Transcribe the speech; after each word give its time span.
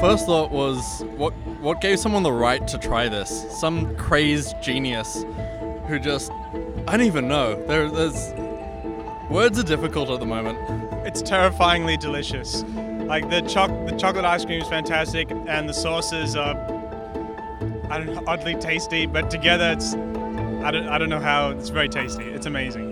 first 0.00 0.24
thought 0.24 0.50
was, 0.50 1.04
what 1.16 1.32
what 1.60 1.82
gave 1.82 1.98
someone 1.98 2.22
the 2.22 2.32
right 2.32 2.66
to 2.68 2.78
try 2.78 3.06
this? 3.08 3.46
Some 3.60 3.94
crazed 3.96 4.54
genius 4.62 5.26
who 5.86 5.98
just 5.98 6.32
I 6.88 6.96
don't 6.96 7.06
even 7.06 7.28
know. 7.28 7.62
There, 7.66 7.90
there's 7.90 8.32
words 9.30 9.58
are 9.58 9.62
difficult 9.62 10.08
at 10.08 10.18
the 10.18 10.26
moment. 10.26 10.58
It's 11.06 11.20
terrifyingly 11.20 11.98
delicious. 11.98 12.62
Like 12.64 13.28
the 13.28 13.42
choc 13.42 13.70
the 13.86 13.94
chocolate 13.98 14.24
ice 14.24 14.46
cream 14.46 14.62
is 14.62 14.68
fantastic, 14.68 15.30
and 15.30 15.68
the 15.68 15.74
sauces 15.74 16.34
are 16.34 16.56
I 17.90 17.98
don't 17.98 18.14
know, 18.14 18.24
oddly 18.26 18.54
tasty. 18.54 19.04
But 19.04 19.30
together, 19.30 19.72
it's 19.72 19.92
I 19.94 20.70
don't 20.70 20.88
I 20.88 20.96
don't 20.96 21.10
know 21.10 21.20
how 21.20 21.50
it's 21.50 21.68
very 21.68 21.90
tasty. 21.90 22.24
It's 22.24 22.46
amazing. 22.46 22.89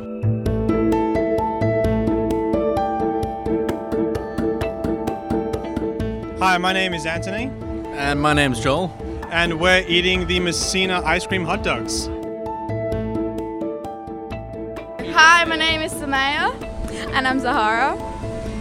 Hi, 6.40 6.56
my 6.58 6.72
name 6.72 6.94
is 6.94 7.04
Anthony, 7.06 7.50
And 7.96 8.20
my 8.20 8.32
name's 8.32 8.60
Joel. 8.60 8.90
and 9.30 9.60
we're 9.60 9.84
eating 9.88 10.26
the 10.26 10.40
Messina 10.40 11.02
ice 11.04 11.26
cream 11.26 11.44
hot 11.44 11.62
dogs. 11.62 12.06
Hi, 15.14 15.44
my 15.44 15.56
name 15.56 15.82
is 15.82 15.92
Samaya. 15.92 16.46
And 17.14 17.26
I'm 17.26 17.40
Zahara. 17.40 17.96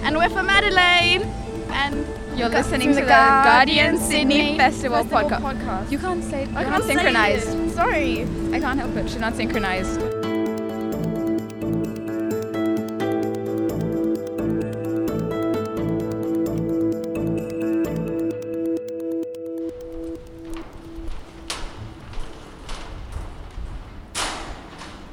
And 0.03 0.17
we're 0.17 0.29
from 0.29 0.49
Adelaide. 0.49 1.21
And 1.69 2.05
You're 2.37 2.49
Gu- 2.49 2.57
listening 2.57 2.89
to 2.89 2.95
to 2.95 2.95
the 2.95 3.01
the 3.01 3.07
Guardian 3.07 3.43
Guardian 3.43 3.97
Sydney 3.97 4.35
Sydney 4.35 4.57
Festival, 4.57 5.03
Festival 5.03 5.29
podcast. 5.29 5.41
podcast. 5.41 5.91
You 5.91 5.99
can't 5.99 6.23
say 6.23 6.41
I 6.41 6.41
you're 6.43 6.53
can't 6.53 6.69
not 6.69 6.83
say 6.83 6.87
synchronized. 6.95 7.49
it. 7.49 7.71
Sorry. 7.75 8.21
I 8.53 8.59
can't 8.59 8.79
help 8.79 8.95
it. 8.97 9.09
She's 9.09 9.19
not 9.19 9.35
synchronized. 9.35 10.01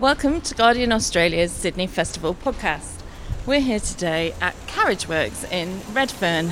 Welcome 0.05 0.43
to 0.43 0.55
Guardian 0.55 0.93
Australia's 0.93 1.51
Sydney 1.51 1.87
Festival 1.87 2.35
podcast. 2.35 3.01
We're 3.47 3.63
here 3.63 3.81
today 3.81 4.35
at 4.39 4.55
Carriageworks 4.67 5.51
in 5.51 5.81
Redfern, 5.95 6.51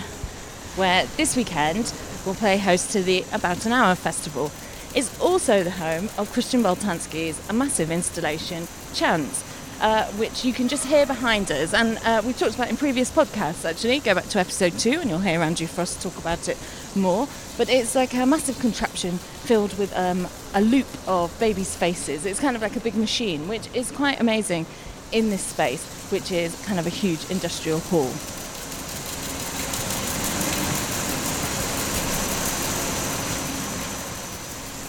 where 0.76 1.04
this 1.18 1.36
weekend 1.36 1.92
we'll 2.24 2.34
play 2.34 2.56
host 2.56 2.92
to 2.92 3.02
the 3.02 3.26
About 3.30 3.66
an 3.66 3.72
Hour 3.72 3.94
Festival. 3.94 4.50
It's 4.94 5.20
also 5.20 5.62
the 5.62 5.72
home 5.72 6.08
of 6.16 6.32
Christian 6.32 6.62
Boltanski's 6.62 7.46
a 7.50 7.52
massive 7.52 7.90
installation, 7.90 8.68
Chance, 8.94 9.42
uh, 9.82 10.06
which 10.12 10.44
you 10.44 10.52
can 10.52 10.68
just 10.68 10.86
hear 10.86 11.04
behind 11.04 11.50
us. 11.50 11.74
And 11.74 11.98
uh, 12.04 12.22
we've 12.24 12.38
talked 12.38 12.54
about 12.54 12.70
in 12.70 12.76
previous 12.76 13.10
podcasts, 13.10 13.68
actually. 13.68 13.98
Go 13.98 14.14
back 14.14 14.28
to 14.28 14.38
episode 14.38 14.78
two 14.78 15.00
and 15.00 15.10
you'll 15.10 15.18
hear 15.18 15.40
Andrew 15.42 15.66
Frost 15.66 16.00
talk 16.00 16.16
about 16.16 16.48
it 16.48 16.56
more. 16.94 17.28
But 17.58 17.68
it's 17.68 17.94
like 17.94 18.14
a 18.14 18.24
massive 18.24 18.58
contraption 18.60 19.18
filled 19.18 19.76
with 19.78 19.94
um, 19.96 20.28
a 20.54 20.60
loop 20.60 20.86
of 21.06 21.36
babies' 21.38 21.76
faces. 21.76 22.24
It's 22.24 22.40
kind 22.40 22.56
of 22.56 22.62
like 22.62 22.76
a 22.76 22.80
big 22.80 22.94
machine, 22.94 23.48
which 23.48 23.68
is 23.74 23.90
quite 23.90 24.20
amazing 24.20 24.66
in 25.10 25.30
this 25.30 25.42
space, 25.42 25.84
which 26.10 26.30
is 26.30 26.54
kind 26.64 26.78
of 26.78 26.86
a 26.86 26.90
huge 26.90 27.28
industrial 27.28 27.80
hall. 27.80 28.10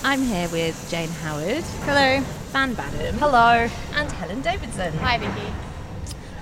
I'm 0.05 0.21
here 0.21 0.49
with 0.49 0.88
Jane 0.91 1.09
Howard, 1.09 1.64
Hello. 1.86 2.42
Van 2.53 2.75
Badham, 2.75 3.15
Hello. 3.17 3.67
and 3.95 4.11
Helen 4.11 4.41
Davidson. 4.41 4.93
Hi, 4.99 5.17
Vicky. 5.17 5.51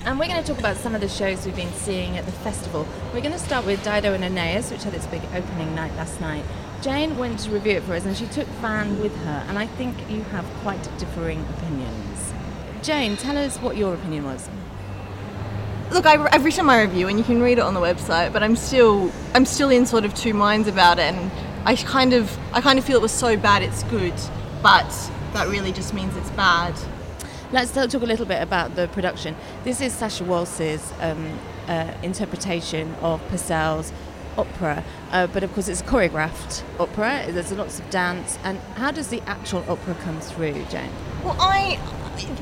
And 0.03 0.19
we're 0.19 0.27
going 0.27 0.43
to 0.43 0.45
talk 0.45 0.59
about 0.59 0.75
some 0.75 0.93
of 0.93 0.99
the 0.99 1.07
shows 1.07 1.45
we've 1.45 1.55
been 1.55 1.71
seeing 1.71 2.17
at 2.17 2.25
the 2.25 2.33
festival. 2.33 2.85
We're 3.13 3.21
going 3.21 3.31
to 3.31 3.39
start 3.39 3.65
with 3.65 3.81
Dido 3.81 4.11
and 4.13 4.21
Aeneas, 4.25 4.71
which 4.71 4.83
had 4.83 4.93
its 4.93 5.05
big 5.05 5.21
opening 5.33 5.73
night 5.73 5.95
last 5.95 6.19
night. 6.19 6.43
Jane 6.81 7.17
went 7.17 7.39
to 7.39 7.49
review 7.49 7.77
it 7.77 7.83
for 7.83 7.93
us 7.93 8.05
and 8.05 8.17
she 8.17 8.25
took 8.27 8.45
Van 8.59 8.99
with 8.99 9.15
her, 9.23 9.45
and 9.47 9.57
I 9.57 9.67
think 9.67 9.95
you 10.09 10.21
have 10.23 10.43
quite 10.63 10.83
differing 10.97 11.45
opinions. 11.57 12.33
Jane, 12.81 13.15
tell 13.15 13.37
us 13.37 13.55
what 13.59 13.77
your 13.77 13.93
opinion 13.93 14.25
was. 14.25 14.49
Look, 15.91 16.05
I, 16.05 16.27
I've 16.33 16.43
written 16.43 16.65
my 16.65 16.81
review, 16.81 17.07
and 17.07 17.17
you 17.17 17.23
can 17.23 17.41
read 17.41 17.57
it 17.57 17.61
on 17.61 17.73
the 17.73 17.79
website. 17.79 18.33
But 18.33 18.43
I'm 18.43 18.57
still, 18.57 19.09
I'm 19.33 19.45
still 19.45 19.69
in 19.69 19.85
sort 19.85 20.03
of 20.03 20.13
two 20.13 20.33
minds 20.33 20.67
about 20.67 20.99
it, 20.99 21.13
and 21.13 21.31
I 21.63 21.77
kind 21.77 22.11
of, 22.11 22.37
I 22.51 22.59
kind 22.59 22.77
of 22.77 22.83
feel 22.83 22.97
it 22.97 23.01
was 23.01 23.13
so 23.13 23.37
bad 23.37 23.63
it's 23.63 23.83
good, 23.83 24.13
but 24.61 24.91
that 25.33 25.47
really 25.47 25.71
just 25.71 25.93
means 25.93 26.15
it's 26.17 26.29
bad. 26.31 26.75
Let's 27.51 27.71
talk 27.71 27.93
a 27.93 27.97
little 27.97 28.25
bit 28.25 28.41
about 28.41 28.75
the 28.75 28.87
production. 28.89 29.35
This 29.63 29.81
is 29.81 29.93
Sasha 29.93 30.23
Waltz's 30.23 30.93
um, 31.01 31.37
uh, 31.67 31.93
interpretation 32.01 32.93
of 33.01 33.21
Purcell's 33.27 33.91
opera, 34.37 34.83
uh, 35.11 35.27
but 35.27 35.43
of 35.43 35.53
course 35.53 35.67
it's 35.67 35.81
a 35.81 35.83
choreographed 35.83 36.63
opera. 36.79 37.25
There's 37.29 37.51
lots 37.51 37.79
of 37.79 37.89
dance. 37.89 38.39
And 38.43 38.57
how 38.75 38.91
does 38.91 39.09
the 39.09 39.21
actual 39.27 39.65
opera 39.67 39.95
come 39.95 40.21
through, 40.21 40.63
Jane? 40.69 40.91
Well, 41.23 41.35
I, 41.39 41.77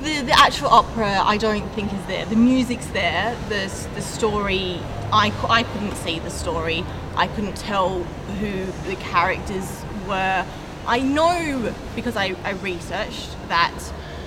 the, 0.01 0.21
the 0.21 0.37
actual 0.37 0.67
opera, 0.67 1.19
I 1.21 1.37
don't 1.37 1.67
think 1.69 1.91
is 1.91 2.05
there. 2.05 2.25
The 2.25 2.35
music's 2.35 2.87
there. 2.87 3.35
The 3.49 3.71
the 3.95 4.01
story, 4.01 4.79
I, 5.11 5.33
I 5.49 5.63
couldn't 5.63 5.95
see 5.95 6.19
the 6.19 6.29
story. 6.29 6.85
I 7.15 7.27
couldn't 7.27 7.57
tell 7.57 8.03
who 8.39 8.65
the 8.87 8.95
characters 8.97 9.83
were. 10.07 10.45
I 10.89 11.01
know 11.01 11.71
because 11.93 12.15
I, 12.15 12.35
I 12.43 12.53
researched 12.53 13.37
that 13.47 13.79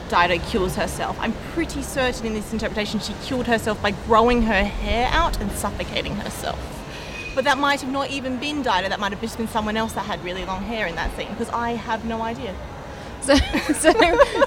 Dido 0.08 0.38
kills 0.46 0.76
herself. 0.76 1.16
I'm 1.18 1.32
pretty 1.54 1.82
certain 1.82 2.24
in 2.24 2.34
this 2.34 2.52
interpretation 2.52 3.00
she 3.00 3.14
killed 3.24 3.48
herself 3.48 3.82
by 3.82 3.90
growing 4.06 4.42
her 4.42 4.62
hair 4.62 5.08
out 5.10 5.40
and 5.40 5.50
suffocating 5.50 6.14
herself. 6.14 6.60
But 7.34 7.42
that 7.46 7.58
might 7.58 7.80
have 7.80 7.90
not 7.90 8.10
even 8.10 8.38
been 8.38 8.62
Dido. 8.62 8.88
That 8.88 9.00
might 9.00 9.10
have 9.10 9.20
just 9.20 9.38
been 9.38 9.48
someone 9.48 9.76
else 9.76 9.94
that 9.94 10.06
had 10.06 10.22
really 10.22 10.44
long 10.44 10.62
hair 10.62 10.86
in 10.86 10.94
that 10.94 11.16
scene 11.16 11.30
because 11.30 11.50
I 11.50 11.72
have 11.72 12.04
no 12.04 12.22
idea. 12.22 12.54
So, 13.22 13.36
so, 13.74 13.92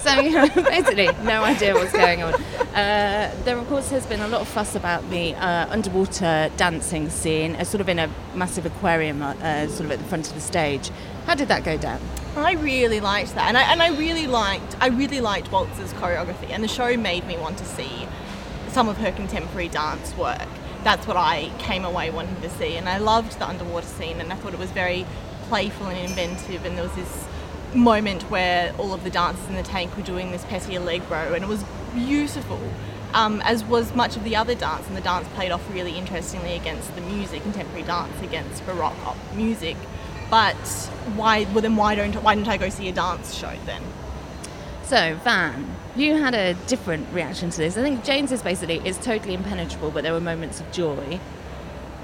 so 0.02 0.64
basically 0.64 1.08
no 1.24 1.44
idea 1.44 1.74
what's 1.74 1.94
going 1.94 2.24
on. 2.24 2.34
Uh, 2.34 3.34
there, 3.46 3.58
of 3.58 3.66
course, 3.70 3.90
has 3.92 4.06
been 4.06 4.20
a 4.20 4.28
lot 4.28 4.42
of 4.42 4.50
fuss 4.50 4.76
about 4.76 5.10
the 5.10 5.34
uh, 5.36 5.68
underwater 5.70 6.52
dancing 6.58 7.10
scene, 7.10 7.56
uh, 7.56 7.64
sort 7.64 7.80
of 7.80 7.88
in 7.88 8.00
a 8.00 8.10
massive 8.34 8.66
aquarium, 8.66 9.22
uh, 9.22 9.68
sort 9.68 9.86
of 9.86 9.92
at 9.92 10.00
the 10.00 10.06
front 10.06 10.28
of 10.28 10.34
the 10.34 10.42
stage. 10.42 10.92
How 11.26 11.36
did 11.36 11.48
that 11.48 11.64
go 11.64 11.78
down? 11.78 12.02
I 12.36 12.54
really 12.54 13.00
liked 13.00 13.36
that, 13.36 13.48
and 13.48 13.58
I, 13.58 13.62
and 13.72 13.82
I 13.82 13.98
really 13.98 14.28
liked 14.28 14.76
I 14.82 14.88
really 14.88 15.22
liked 15.22 15.54
Waltz's 15.54 15.94
choreography, 15.94 16.50
and 16.50 16.62
the 16.62 16.68
show 16.68 16.98
made 16.98 17.26
me 17.26 17.38
want 17.38 17.58
to 17.60 17.66
see 17.66 18.08
some 18.68 18.90
of 18.90 18.98
her 18.98 19.14
contemporary 19.14 19.70
dance 19.70 20.14
work. 20.18 20.48
That's 20.84 21.08
what 21.08 21.16
I 21.16 21.50
came 21.60 21.86
away 21.86 22.12
wanting 22.12 22.42
to 22.42 22.50
see, 22.50 22.76
and 22.76 22.90
I 22.90 22.98
loved 22.98 23.40
the 23.40 23.48
underwater 23.48 23.88
scene, 23.88 24.20
and 24.20 24.34
I 24.34 24.36
thought 24.36 24.54
it 24.54 24.60
was 24.60 24.72
very 24.72 25.06
playful 25.48 25.88
and 25.88 25.98
inventive, 25.98 26.66
and 26.66 26.78
there 26.78 26.84
was 26.84 26.96
this 26.96 27.26
moment 27.76 28.24
where 28.30 28.74
all 28.78 28.94
of 28.94 29.04
the 29.04 29.10
dancers 29.10 29.46
in 29.48 29.56
the 29.56 29.64
tank 29.64 29.96
were 29.96 30.04
doing 30.04 30.32
this 30.32 30.44
petit 30.46 30.76
allegro, 30.76 31.34
and 31.34 31.44
it 31.44 31.48
was 31.48 31.64
beautiful. 31.94 32.60
Um, 33.14 33.42
as 33.46 33.64
was 33.64 33.96
much 33.96 34.18
of 34.18 34.24
the 34.24 34.36
other 34.36 34.56
dance, 34.56 34.88
and 34.88 34.98
the 34.98 35.02
dance 35.02 35.28
played 35.30 35.52
off 35.52 35.62
really 35.74 35.98
interestingly 35.98 36.54
against 36.54 36.94
the 36.96 37.02
music, 37.02 37.44
contemporary 37.44 37.84
dance 37.84 38.22
against 38.22 38.66
baroque 38.66 38.98
op- 39.06 39.18
music. 39.34 39.78
But 40.30 40.56
why? 41.16 41.46
Well, 41.46 41.62
then 41.62 41.76
why 41.76 41.96
don't 41.96 42.16
why 42.24 42.36
don't 42.36 42.48
I 42.48 42.58
go 42.58 42.70
see 42.70 42.90
a 42.90 42.92
dance 42.92 43.34
show 43.34 43.54
then? 43.66 43.84
So, 44.84 45.16
Van, 45.24 45.76
you 45.96 46.16
had 46.16 46.36
a 46.36 46.54
different 46.68 47.12
reaction 47.14 47.50
to 47.52 47.58
this. 47.58 47.78
I 47.78 47.82
think 47.82 48.04
Jane's 48.04 48.32
is 48.32 48.42
basically 48.42 48.82
it's 48.84 48.98
totally 48.98 49.34
impenetrable, 49.34 49.92
but 49.92 50.04
there 50.04 50.14
were 50.14 50.22
moments 50.22 50.60
of 50.60 50.72
joy. 50.72 51.20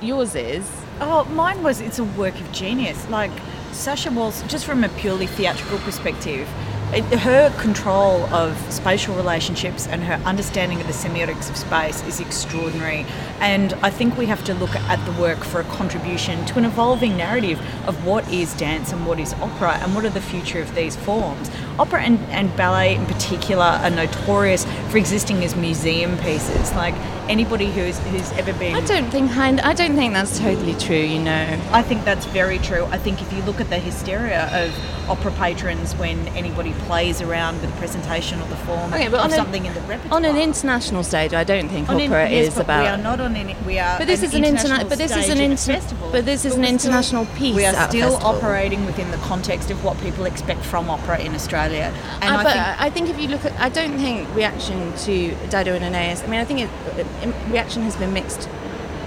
Yours 0.02 0.34
is 0.36 0.70
Oh, 1.04 1.24
mine 1.26 1.64
was 1.64 1.81
it's 1.81 1.98
a 1.98 2.04
work 2.04 2.40
of 2.40 2.52
genius. 2.52 3.10
Like 3.10 3.31
Sasha 3.72 4.12
Waltz, 4.12 4.42
just 4.44 4.66
from 4.66 4.84
a 4.84 4.90
purely 4.90 5.28
theatrical 5.28 5.80
perspective, 5.80 6.48
her 6.92 7.50
control 7.58 8.24
of 8.34 8.58
spatial 8.72 9.16
relationships 9.16 9.88
and 9.88 10.04
her 10.04 10.16
understanding 10.26 10.81
of 10.81 10.88
the 10.88 10.94
semiotics 10.94 11.50
of 11.50 11.56
space 11.56 12.06
is 12.06 12.19
extraordinary. 12.19 13.06
And 13.40 13.74
I 13.75 13.90
think 13.90 14.18
we 14.18 14.25
have 14.25 14.44
to 14.44 14.54
look 14.54 14.75
at 14.75 15.04
the 15.06 15.13
work 15.13 15.38
for 15.40 15.62
a 15.62 15.63
contribution 15.63 16.45
to 16.48 16.57
an 16.57 16.66
evolving 16.66 17.16
narrative 17.16 17.62
of 17.88 18.06
what 18.06 18.28
is 18.30 18.54
dance 18.56 18.92
and 18.92 19.07
what 19.07 19.22
is 19.22 19.34
opera 19.36 19.78
and 19.81 19.95
what 19.95 20.04
are 20.04 20.10
the 20.10 20.22
future 20.22 20.62
of 20.62 20.75
these 20.75 20.98
forms. 20.98 21.50
Opera 21.80 22.01
and, 22.01 22.19
and 22.30 22.54
ballet 22.57 22.95
in 22.95 23.06
particular 23.06 23.63
are 23.63 23.90
notorious 23.90 24.66
for 24.90 24.98
existing 24.98 25.45
as 25.45 25.56
museum 25.56 26.18
pieces. 26.18 26.74
Like 26.74 26.95
anybody 27.29 27.71
who's 27.71 27.97
who's 28.00 28.31
ever 28.33 28.53
been 28.53 28.75
I 28.75 28.81
don't 28.81 29.09
think 29.09 29.31
I 29.31 29.73
don't 29.73 29.95
think 29.95 30.13
that's 30.13 30.39
totally 30.39 30.75
true, 30.75 30.95
you 30.95 31.19
know. 31.19 31.59
I 31.71 31.81
think 31.81 32.03
that's 32.06 32.25
very 32.27 32.59
true. 32.59 32.85
I 32.85 32.97
think 32.97 33.21
if 33.21 33.31
you 33.33 33.41
look 33.44 33.62
at 33.62 33.69
the 33.69 33.79
hysteria 33.79 34.50
of 34.65 34.73
opera 35.09 35.31
patrons 35.31 35.94
when 35.95 36.27
anybody 36.29 36.73
plays 36.88 37.21
around 37.21 37.59
with 37.62 37.69
the 37.71 37.77
presentation 37.77 38.39
or 38.41 38.47
the 38.47 38.56
form 38.57 38.94
Okay, 38.94 39.07
but 39.09 39.19
of 39.19 39.25
on 39.25 39.31
a- 39.33 39.35
something 39.35 39.65
in 39.65 39.73
the 39.73 39.81
repertoire. 39.81 40.15
On 40.18 40.25
an 40.25 40.38
international 40.38 41.03
stage, 41.03 41.33
I 41.33 41.44
don't 41.44 41.69
think 41.69 41.89
On 41.89 41.95
opera 42.00 42.29
yes, 42.29 42.47
is 42.50 42.53
but 42.56 42.63
about 42.65 42.83
We 42.83 42.88
are 42.89 42.97
not 42.97 43.19
on 43.19 43.35
any. 43.35 43.56
We 43.65 43.79
are. 43.79 43.97
But 43.97 44.07
this 44.07 44.23
is 44.23 44.33
an 44.33 44.45
international 44.45 44.79
interna- 44.85 44.89
but 44.89 44.97
this 44.97 45.15
is 45.15 45.29
an 45.29 45.39
inter- 45.41 45.73
festival. 45.73 46.09
but 46.12 46.25
this 46.25 46.45
is 46.45 46.53
But 46.53 46.57
an 46.57 46.62
we're 46.62 46.68
still- 46.79 46.89
international 46.91 47.25
piece 47.38 47.56
We 47.56 47.65
are 47.65 47.89
still 47.89 48.15
operating 48.18 48.85
within 48.85 49.12
the 49.12 49.18
context 49.18 49.69
of 49.71 49.83
what 49.83 50.00
people 50.01 50.25
expect 50.25 50.63
from 50.63 50.89
opera 50.89 51.19
in 51.19 51.33
Australia, 51.35 51.91
and 52.21 52.35
Uh, 52.35 52.39
I 52.39 52.44
but 52.44 52.53
think 52.53 52.81
I 52.81 52.89
think 52.89 53.09
if 53.09 53.19
you 53.19 53.27
look 53.27 53.44
at, 53.45 53.53
I 53.59 53.69
don't 53.69 53.97
think 53.97 54.27
reaction 54.35 54.94
to 55.06 55.13
Dido 55.50 55.75
and 55.75 55.83
Aeneas. 55.83 56.23
I 56.23 56.27
mean, 56.27 56.39
I 56.39 56.45
think 56.45 56.62
it, 56.62 56.69
it, 56.97 57.06
reaction 57.50 57.83
has 57.83 57.95
been 57.95 58.13
mixed 58.13 58.50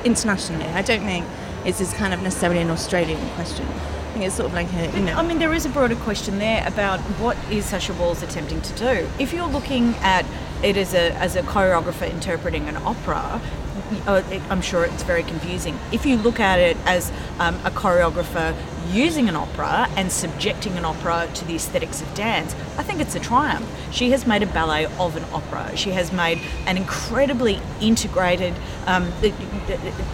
internationally. 0.04 0.66
I 0.66 0.82
don't 0.82 1.02
think 1.02 1.26
is 1.64 1.78
this 1.78 1.92
kind 1.94 2.12
of 2.12 2.22
necessarily 2.22 2.60
an 2.60 2.70
Australian 2.70 3.18
question. 3.30 3.66
I 3.66 4.12
think 4.12 4.26
it's 4.26 4.36
sort 4.36 4.48
of 4.48 4.54
like 4.54 4.72
a, 4.74 4.96
you 4.96 5.04
know. 5.04 5.14
I 5.14 5.22
mean, 5.22 5.38
there 5.38 5.52
is 5.52 5.66
a 5.66 5.68
broader 5.70 5.96
question 5.96 6.38
there 6.38 6.66
about 6.66 7.00
what 7.18 7.36
is 7.50 7.64
Sasha 7.64 7.94
Waltz 7.94 8.22
attempting 8.22 8.60
to 8.62 8.72
do. 8.74 9.08
If 9.18 9.32
you're 9.32 9.48
looking 9.48 9.94
at 9.96 10.24
it 10.62 10.76
as 10.76 10.94
a 10.94 11.12
as 11.14 11.36
a 11.36 11.42
choreographer 11.42 12.08
interpreting 12.08 12.68
an 12.68 12.76
opera, 12.76 13.40
I'm 14.06 14.62
sure 14.62 14.84
it's 14.84 15.02
very 15.02 15.22
confusing. 15.22 15.78
If 15.92 16.06
you 16.06 16.16
look 16.16 16.40
at 16.40 16.58
it 16.58 16.76
as 16.86 17.12
um, 17.38 17.54
a 17.64 17.70
choreographer 17.70 18.56
using 18.90 19.28
an 19.28 19.36
opera 19.36 19.88
and 19.96 20.10
subjecting 20.10 20.76
an 20.76 20.84
opera 20.84 21.28
to 21.34 21.44
the 21.44 21.54
aesthetics 21.54 22.00
of 22.02 22.12
dance, 22.14 22.54
I 22.78 22.82
think 22.82 23.00
it's 23.00 23.14
a 23.14 23.20
triumph. 23.20 23.68
She 23.90 24.10
has 24.10 24.26
made 24.26 24.42
a 24.42 24.46
ballet 24.46 24.86
of 24.98 25.16
an 25.16 25.24
opera. 25.32 25.76
She 25.76 25.90
has 25.90 26.12
made 26.12 26.40
an 26.66 26.76
incredibly 26.76 27.60
integrated, 27.80 28.54
um, 28.86 29.12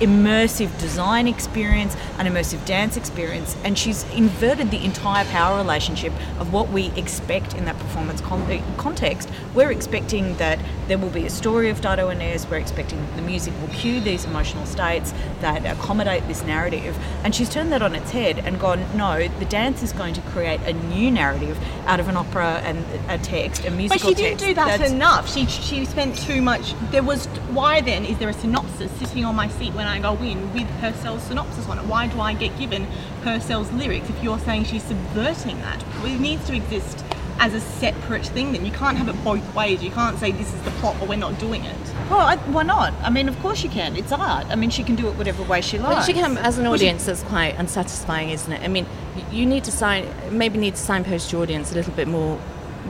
immersive 0.00 0.76
design 0.81 1.26
experience, 1.26 1.97
an 2.19 2.26
immersive 2.26 2.64
dance 2.64 2.97
experience, 2.97 3.56
and 3.64 3.76
she's 3.79 4.05
inverted 4.14 4.70
the 4.70 4.85
entire 4.85 5.25
power 5.26 5.56
relationship 5.58 6.12
of 6.38 6.52
what 6.52 6.69
we 6.70 6.87
expect 6.97 7.55
in 7.55 7.64
that 7.64 7.79
performance 7.79 8.20
con- 8.20 8.43
uh, 8.43 8.61
context. 8.76 9.29
We're 9.55 9.70
expecting 9.70 10.37
that 10.37 10.58
there 10.88 10.99
will 10.99 11.11
be 11.11 11.26
a 11.26 11.31
story 11.31 11.70
of 11.70 11.81
Dido 11.81 12.08
and 12.08 12.20
Aeneas, 12.20 12.47
we're 12.50 12.58
expecting 12.58 13.00
that 13.00 13.17
the 13.17 13.23
music 13.23 13.55
will 13.61 13.69
cue 13.69 14.00
these 14.00 14.25
emotional 14.25 14.67
states 14.67 15.12
that 15.41 15.64
accommodate 15.67 16.26
this 16.29 16.44
narrative, 16.44 16.97
and 17.25 17.35
she's 17.35 17.49
turned 17.49 17.73
that 17.73 17.82
on 17.82 17.94
its 17.94 18.11
head 18.11 18.38
and 18.38 18.58
gone, 18.61 18.85
no, 18.97 19.26
the 19.38 19.44
dance 19.47 19.82
is 19.82 19.93
going 19.93 20.14
to 20.14 20.20
create 20.23 20.61
a 20.62 20.73
new 20.73 21.11
narrative 21.11 21.58
out 21.87 22.00
of 22.00 22.08
an 22.08 22.17
opera 22.17 22.61
and 22.64 22.85
a 23.08 23.19
text, 23.19 23.64
a 23.64 23.70
musical 23.70 24.11
But 24.11 24.17
she 24.17 24.23
didn't 24.23 24.38
text. 24.38 24.44
do 24.47 24.55
that 24.55 24.67
That's- 24.67 24.91
enough. 24.93 25.32
She 25.32 25.47
she 25.47 25.85
spent 25.85 26.17
too 26.19 26.43
much. 26.43 26.75
There 26.91 27.02
was 27.02 27.26
why 27.52 27.81
then 27.81 28.05
is 28.05 28.19
there 28.19 28.29
a 28.29 28.32
synopsis 28.32 28.91
sitting 28.99 29.25
on 29.25 29.35
my 29.41 29.49
seat 29.49 29.73
when 29.73 29.87
I 29.87 29.99
go 29.99 30.17
in 30.23 30.53
with 30.53 30.69
Purcell's 30.81 31.23
synopsis 31.23 31.67
on 31.67 31.79
it? 31.79 31.85
Why 31.87 32.07
do 32.09 32.21
I 32.21 32.35
get 32.35 32.59
given 32.59 32.87
Purcell's 33.23 33.73
lyrics 33.73 34.11
if 34.11 34.23
you're 34.23 34.39
saying 34.41 34.65
she's 34.65 34.83
subverting 34.83 35.59
that? 35.63 35.83
It 36.05 36.21
needs 36.21 36.47
to 36.49 36.55
exist 36.55 37.03
as 37.39 37.55
a 37.55 37.61
separate 37.61 38.27
thing. 38.27 38.53
Then 38.53 38.67
you 38.67 38.73
can't 38.73 38.99
have 38.99 39.09
it 39.09 39.17
both 39.25 39.55
ways. 39.55 39.83
You 39.83 39.93
can't 39.93 40.19
say 40.19 40.31
this 40.31 40.53
is 40.53 40.61
the 40.61 40.71
plot, 40.73 40.97
but 41.01 41.09
we're 41.09 41.17
not 41.17 41.39
doing 41.39 41.65
it. 41.65 41.75
Well, 42.11 42.21
I, 42.21 42.37
why 42.37 42.65
not? 42.65 42.93
I 43.01 43.09
mean, 43.09 43.29
of 43.31 43.39
course 43.41 43.63
you 43.65 43.71
can. 43.71 43.97
It's 43.97 44.13
art. 44.13 44.45
I 44.51 44.57
mean, 44.57 44.69
she 44.69 44.83
can 44.85 44.95
do 44.95 45.09
it 45.09 45.17
whatever 45.17 45.43
way 45.45 45.63
she 45.63 45.79
likes. 45.79 45.95
But 45.95 46.05
she 46.05 46.13
can, 46.13 46.37
as 46.37 46.59
an 46.59 46.65
Well, 46.65 46.77
she- 46.77 46.85
audience, 46.85 47.07
that's 47.07 47.23
quite 47.23 47.55
unsatisfying, 47.59 48.29
isn't 48.29 48.53
it? 48.53 48.61
I 48.63 48.69
mean, 48.69 48.85
you 49.33 49.47
need 49.47 49.65
to 49.65 49.73
sign, 49.73 50.07
maybe 50.31 50.59
need 50.59 50.75
to 50.75 50.83
signpost 50.83 51.33
your 51.33 51.41
audience 51.45 51.73
a 51.73 51.77
little 51.77 51.95
bit 51.95 52.09
more 52.09 52.39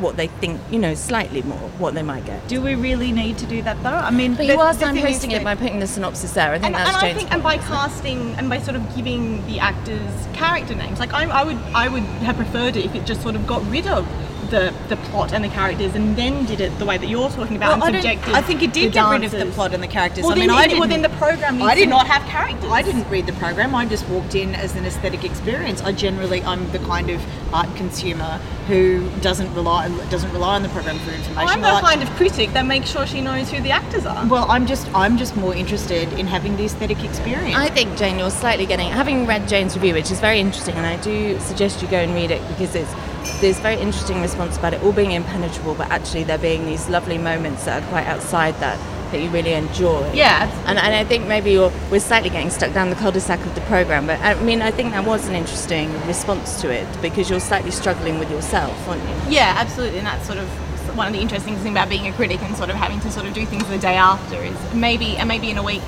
what 0.01 0.17
they 0.17 0.27
think, 0.27 0.61
you 0.71 0.79
know, 0.79 0.95
slightly 0.95 1.43
more 1.43 1.59
what 1.79 1.95
they 1.95 2.03
might 2.03 2.25
get. 2.25 2.47
Do 2.49 2.61
we 2.61 2.75
really 2.75 3.13
need 3.13 3.39
to 3.39 3.47
do 3.47 3.63
that 3.63 3.83
though? 3.83 3.91
I 3.91 4.11
mean, 4.11 4.33
But 4.35 4.47
the- 4.47 4.55
you 4.55 4.61
are 4.61 4.73
the 4.73 4.79
thing 4.79 4.97
is 4.97 5.19
signposting 5.25 5.33
it 5.33 5.45
by 5.45 5.55
putting 5.55 5.81
the 5.81 5.87
synopsis 5.87 6.33
there. 6.33 6.53
I 6.53 6.59
think 6.59 6.67
and, 6.67 6.75
that's 6.75 6.89
and 6.89 7.07
I 7.07 7.15
think, 7.15 7.33
and 7.33 7.43
by 7.43 7.59
casting 7.59 8.35
and 8.37 8.49
by 8.49 8.59
sort 8.59 8.77
of 8.77 8.97
giving 8.97 9.47
the 9.47 9.61
actors 9.61 10.01
character 10.33 10.75
names, 10.75 10.99
like 10.99 11.13
I, 11.13 11.25
I 11.25 11.45
would, 11.45 11.59
I 11.75 11.89
would 11.89 12.03
have 12.03 12.37
preferred 12.37 12.77
it 12.77 12.85
if 12.85 12.95
it 12.95 13.05
just 13.07 13.23
sort 13.23 13.35
of 13.35 13.47
got 13.47 13.65
rid 13.71 13.87
of 13.87 14.07
the 14.51 14.75
the 14.89 14.97
plot 14.97 15.33
and 15.33 15.43
the 15.45 15.49
characters 15.49 15.95
and 15.95 16.17
then 16.17 16.45
did 16.47 16.61
it 16.61 16.77
the 16.79 16.85
way 16.85 16.99
that 16.99 17.07
you're 17.09 17.29
talking 17.31 17.57
about 17.57 17.79
Well, 17.79 17.85
I, 17.85 17.87
and 17.87 17.95
don't- 17.95 18.03
subjected. 18.03 18.35
I 18.35 18.43
think 18.43 18.63
it 18.63 18.73
did 18.73 18.91
the 18.91 18.95
get 18.95 19.11
rid 19.11 19.25
of 19.25 19.31
the 19.31 19.47
plot 19.47 19.73
and 19.75 19.83
the 19.83 19.89
characters. 19.89 20.25
Well, 20.25 20.33
I 20.33 20.37
mean, 20.37 20.49
then, 20.49 20.57
I 20.57 20.67
didn't, 20.67 20.81
well, 20.81 20.89
then 20.89 21.03
the 21.03 21.09
program 21.11 21.57
needs 21.59 21.69
I 21.71 21.75
didn't- 21.75 21.93
have 21.93 22.23
characters. 22.29 22.71
I 22.71 22.83
didn't 22.83 23.09
read 23.09 23.27
the 23.27 23.33
program. 23.35 23.75
I 23.75 23.87
just 23.87 24.09
walked 24.09 24.35
in 24.35 24.55
as 24.55 24.75
an 24.77 24.85
aesthetic 24.85 25.25
experience. 25.25 25.83
I 25.83 25.93
generally, 25.93 26.43
I'm 26.45 26.71
the 26.73 26.79
kind 26.81 27.11
of 27.11 27.21
art 27.55 27.75
consumer 27.77 28.41
who 28.69 29.09
doesn't 29.21 29.53
rely 29.55 29.89
doesn't 30.11 30.33
rely 30.33 30.55
on 30.57 30.63
the 30.63 30.69
program 30.71 30.99
for 31.01 31.11
information. 31.11 31.49
I'm 31.49 31.61
the 31.61 31.69
like- 31.69 31.85
kind 31.85 32.03
of 32.03 32.11
critic 32.11 32.53
that 32.53 32.67
makes 32.67 32.91
sure 32.91 33.07
she 33.07 33.21
knows 33.21 33.51
who 33.51 33.61
the 33.61 33.71
actors 33.71 34.07
are. 34.07 34.27
well, 34.27 34.47
I'm 34.51 34.67
just 34.67 34.89
I'm 34.95 35.17
just 35.17 35.37
more 35.37 35.55
interested 35.55 36.13
in 36.15 36.27
having 36.27 36.57
the 36.57 36.65
aesthetic 36.65 37.03
experience. 37.05 37.57
I 37.57 37.69
think 37.71 37.97
Jane, 37.97 38.19
you're 38.19 38.31
slightly 38.31 38.67
getting. 38.67 38.89
Having 38.91 39.27
read 39.27 39.49
Jane's 39.49 39.75
review, 39.77 39.95
which 39.95 40.11
is 40.11 40.21
very 40.21 40.41
interesting, 40.41 40.75
and 40.77 40.87
I 40.87 40.97
do 40.97 41.39
suggest 41.41 41.83
you 41.83 41.89
go 41.89 41.99
and 41.99 42.15
read 42.15 42.31
it 42.31 42.47
because 42.49 42.75
it's 42.75 42.93
there's 43.41 43.59
very 43.61 43.77
interesting 43.77 44.21
response 44.21 44.57
about 44.57 44.75
it 44.75 44.83
all 44.83 44.93
being 44.93 45.13
impenetrable, 45.13 45.75
but 45.75 45.91
actually 45.91 46.25
there 46.25 46.39
being 46.39 46.67
these 46.67 46.89
lovely 46.89 47.19
moments 47.19 47.65
that 47.65 47.83
are 47.83 47.87
quite 47.89 48.07
outside 48.07 48.55
that 48.61 48.79
that 49.11 49.21
you 49.21 49.29
really 49.31 49.55
enjoy. 49.55 50.09
Yeah. 50.13 50.49
And, 50.67 50.79
and 50.79 50.95
I 50.95 51.03
think 51.03 51.27
maybe 51.27 51.51
you're, 51.51 51.73
we're 51.91 51.99
slightly 51.99 52.31
getting 52.31 52.49
stuck 52.49 52.73
down 52.73 52.91
the 52.91 52.97
cul-de-sac 52.97 53.45
of 53.45 53.55
the 53.57 53.61
program, 53.63 54.07
but 54.07 54.21
I 54.21 54.41
mean 54.41 54.63
I 54.63 54.71
think 54.71 54.93
that 54.93 55.05
was 55.05 55.27
an 55.27 55.35
interesting 55.35 55.91
response 56.07 56.61
to 56.61 56.71
it 56.71 56.87
because 57.03 57.29
you're 57.29 57.41
slightly 57.41 57.73
struggling 57.73 58.19
with 58.21 58.31
yourself, 58.31 58.89
aren't 58.89 59.03
you? 59.03 59.33
Yeah, 59.35 59.55
absolutely, 59.59 59.99
and 59.99 60.07
that's 60.07 60.27
sort 60.27 60.39
of 60.39 60.49
one 60.97 61.07
of 61.07 61.13
the 61.13 61.21
interesting 61.21 61.55
things 61.57 61.71
about 61.71 61.89
being 61.89 62.07
a 62.07 62.13
critic 62.13 62.43
and 62.43 62.57
sort 62.57 62.71
of 62.71 62.77
having 62.77 63.01
to 63.01 63.11
sort 63.11 63.27
of 63.27 63.35
do 63.35 63.45
things 63.47 63.67
the 63.69 63.79
day 63.79 63.97
after 63.97 64.37
is 64.37 64.57
maybe 64.75 65.17
and 65.17 65.29
maybe 65.29 65.51
in 65.51 65.59
a 65.59 65.63
week 65.63 65.83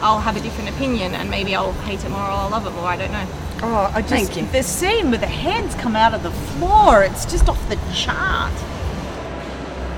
I'll 0.00 0.20
have 0.20 0.36
a 0.36 0.40
different 0.40 0.70
opinion 0.70 1.14
and 1.14 1.30
maybe 1.30 1.54
I'll 1.54 1.72
hate 1.72 2.04
it 2.04 2.10
more 2.10 2.20
or 2.20 2.30
I'll 2.30 2.50
love 2.50 2.66
it 2.66 2.70
more. 2.70 2.84
I 2.84 2.96
don't 2.96 3.12
know. 3.12 3.26
Oh, 3.62 3.90
I 3.94 4.02
just 4.02 4.32
Thank 4.32 4.36
you. 4.36 4.52
the 4.52 4.62
scene 4.62 5.10
where 5.10 5.18
the 5.18 5.26
hands 5.26 5.74
come 5.76 5.96
out 5.96 6.14
of 6.14 6.22
the 6.22 6.30
floor. 6.30 7.02
It's 7.02 7.24
just 7.24 7.48
off 7.48 7.68
the 7.68 7.78
chart. 7.94 8.52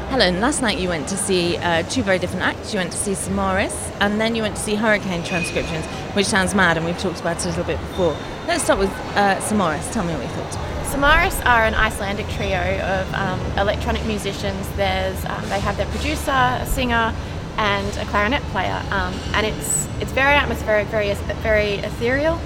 Helen, 0.09 0.41
last 0.41 0.63
night 0.63 0.79
you 0.79 0.89
went 0.89 1.07
to 1.09 1.17
see 1.19 1.59
uh, 1.59 1.83
two 1.83 2.03
very 2.03 2.19
different 2.19 2.43
acts. 2.43 2.73
You 2.73 2.79
went 2.79 2.93
to 2.93 2.99
see 2.99 3.15
Samaris, 3.15 3.91
and 4.01 4.19
then 4.19 4.35
you 4.35 4.43
went 4.43 4.57
to 4.57 4.63
see 4.63 4.75
Hurricane 4.75 5.23
Transcriptions, 5.23 5.85
which 6.15 6.25
sounds 6.25 6.55
mad, 6.55 6.79
and 6.79 6.87
we've 6.87 6.99
talked 6.99 7.21
about 7.21 7.37
it 7.37 7.45
a 7.45 7.49
little 7.49 7.65
bit 7.65 7.79
before. 7.79 8.17
Let's 8.47 8.65
start 8.65 8.79
with 8.79 8.91
uh, 9.17 9.39
Samaris. 9.41 9.93
Tell 9.93 10.05
me 10.05 10.15
what 10.15 10.23
you 10.23 10.29
thought. 10.31 10.87
Samaris 10.87 11.39
are 11.43 11.65
an 11.65 11.75
Icelandic 11.75 12.27
trio 12.31 12.59
of 12.81 13.13
um, 13.13 13.39
electronic 13.59 14.03
musicians. 14.07 14.67
There's 14.77 15.23
um, 15.27 15.47
they 15.51 15.61
have 15.61 15.77
their 15.77 15.87
producer, 15.87 16.31
a 16.31 16.65
singer, 16.65 17.15
and 17.59 17.97
a 17.99 18.07
clarinet 18.07 18.43
player, 18.45 18.83
um, 18.91 19.13
and 19.35 19.45
it's 19.45 19.87
it's 20.01 20.13
very 20.13 20.35
atmospheric, 20.35 20.87
very 20.87 21.13
very 21.43 21.75
ethereal. 21.75 22.41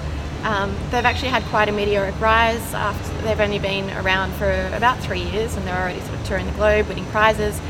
Um, 0.44 0.74
they've 0.90 1.04
actually 1.04 1.28
had 1.30 1.42
quite 1.44 1.68
a 1.68 1.72
meteoric 1.72 2.18
rise. 2.20 2.74
After 2.74 3.12
they've 3.22 3.40
only 3.40 3.58
been 3.58 3.90
around 3.98 4.32
for 4.34 4.50
about 4.74 4.98
three 5.00 5.22
years, 5.22 5.56
and 5.56 5.66
they're 5.66 5.76
already 5.80 6.00
sort 6.00 6.14
of 6.18 6.26
touring 6.26 6.46
the 6.46 6.52
globe, 6.52 6.88
winning 6.88 7.06
prizes. 7.06 7.60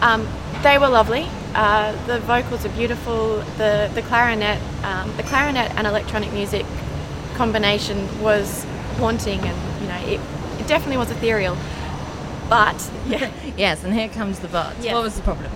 Um, 0.00 0.28
they 0.62 0.78
were 0.78 0.88
lovely. 0.88 1.26
Uh, 1.54 1.92
the 2.06 2.20
vocals 2.20 2.64
are 2.66 2.70
beautiful. 2.70 3.38
The 3.56 3.90
the 3.94 4.02
clarinet, 4.02 4.60
um, 4.84 5.16
the 5.16 5.22
clarinet 5.22 5.70
and 5.76 5.86
electronic 5.86 6.32
music 6.32 6.66
combination 7.34 8.06
was 8.22 8.64
haunting, 8.98 9.40
and 9.40 9.82
you 9.82 9.88
know 9.88 10.00
it, 10.06 10.20
it 10.60 10.66
definitely 10.66 10.98
was 10.98 11.10
ethereal. 11.10 11.56
But 12.48 12.90
yeah, 13.06 13.30
Yes, 13.56 13.84
and 13.84 13.92
here 13.94 14.08
comes 14.08 14.38
the 14.40 14.48
but. 14.48 14.74
Yes. 14.82 14.94
What 14.94 15.02
was 15.04 15.16
the 15.16 15.22
problem? 15.22 15.50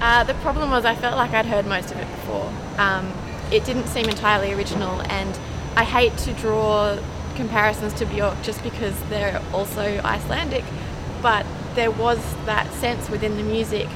uh, 0.00 0.24
the 0.24 0.34
problem 0.34 0.70
was 0.70 0.84
I 0.84 0.94
felt 0.94 1.16
like 1.16 1.32
I'd 1.32 1.46
heard 1.46 1.66
most 1.66 1.90
of 1.90 1.98
it 1.98 2.08
before. 2.16 2.50
Um, 2.78 3.12
it 3.52 3.64
didn't 3.64 3.86
seem 3.88 4.08
entirely 4.08 4.52
original, 4.52 5.00
and 5.02 5.38
I 5.76 5.84
hate 5.84 6.16
to 6.18 6.32
draw 6.34 6.98
comparisons 7.36 7.94
to 7.94 8.06
Björk 8.06 8.42
just 8.42 8.62
because 8.62 8.98
they're 9.08 9.40
also 9.52 10.00
Icelandic, 10.04 10.64
but 11.22 11.46
there 11.74 11.90
was 11.90 12.18
that 12.46 12.70
sense 12.74 13.08
within 13.08 13.36
the 13.36 13.42
music, 13.42 13.88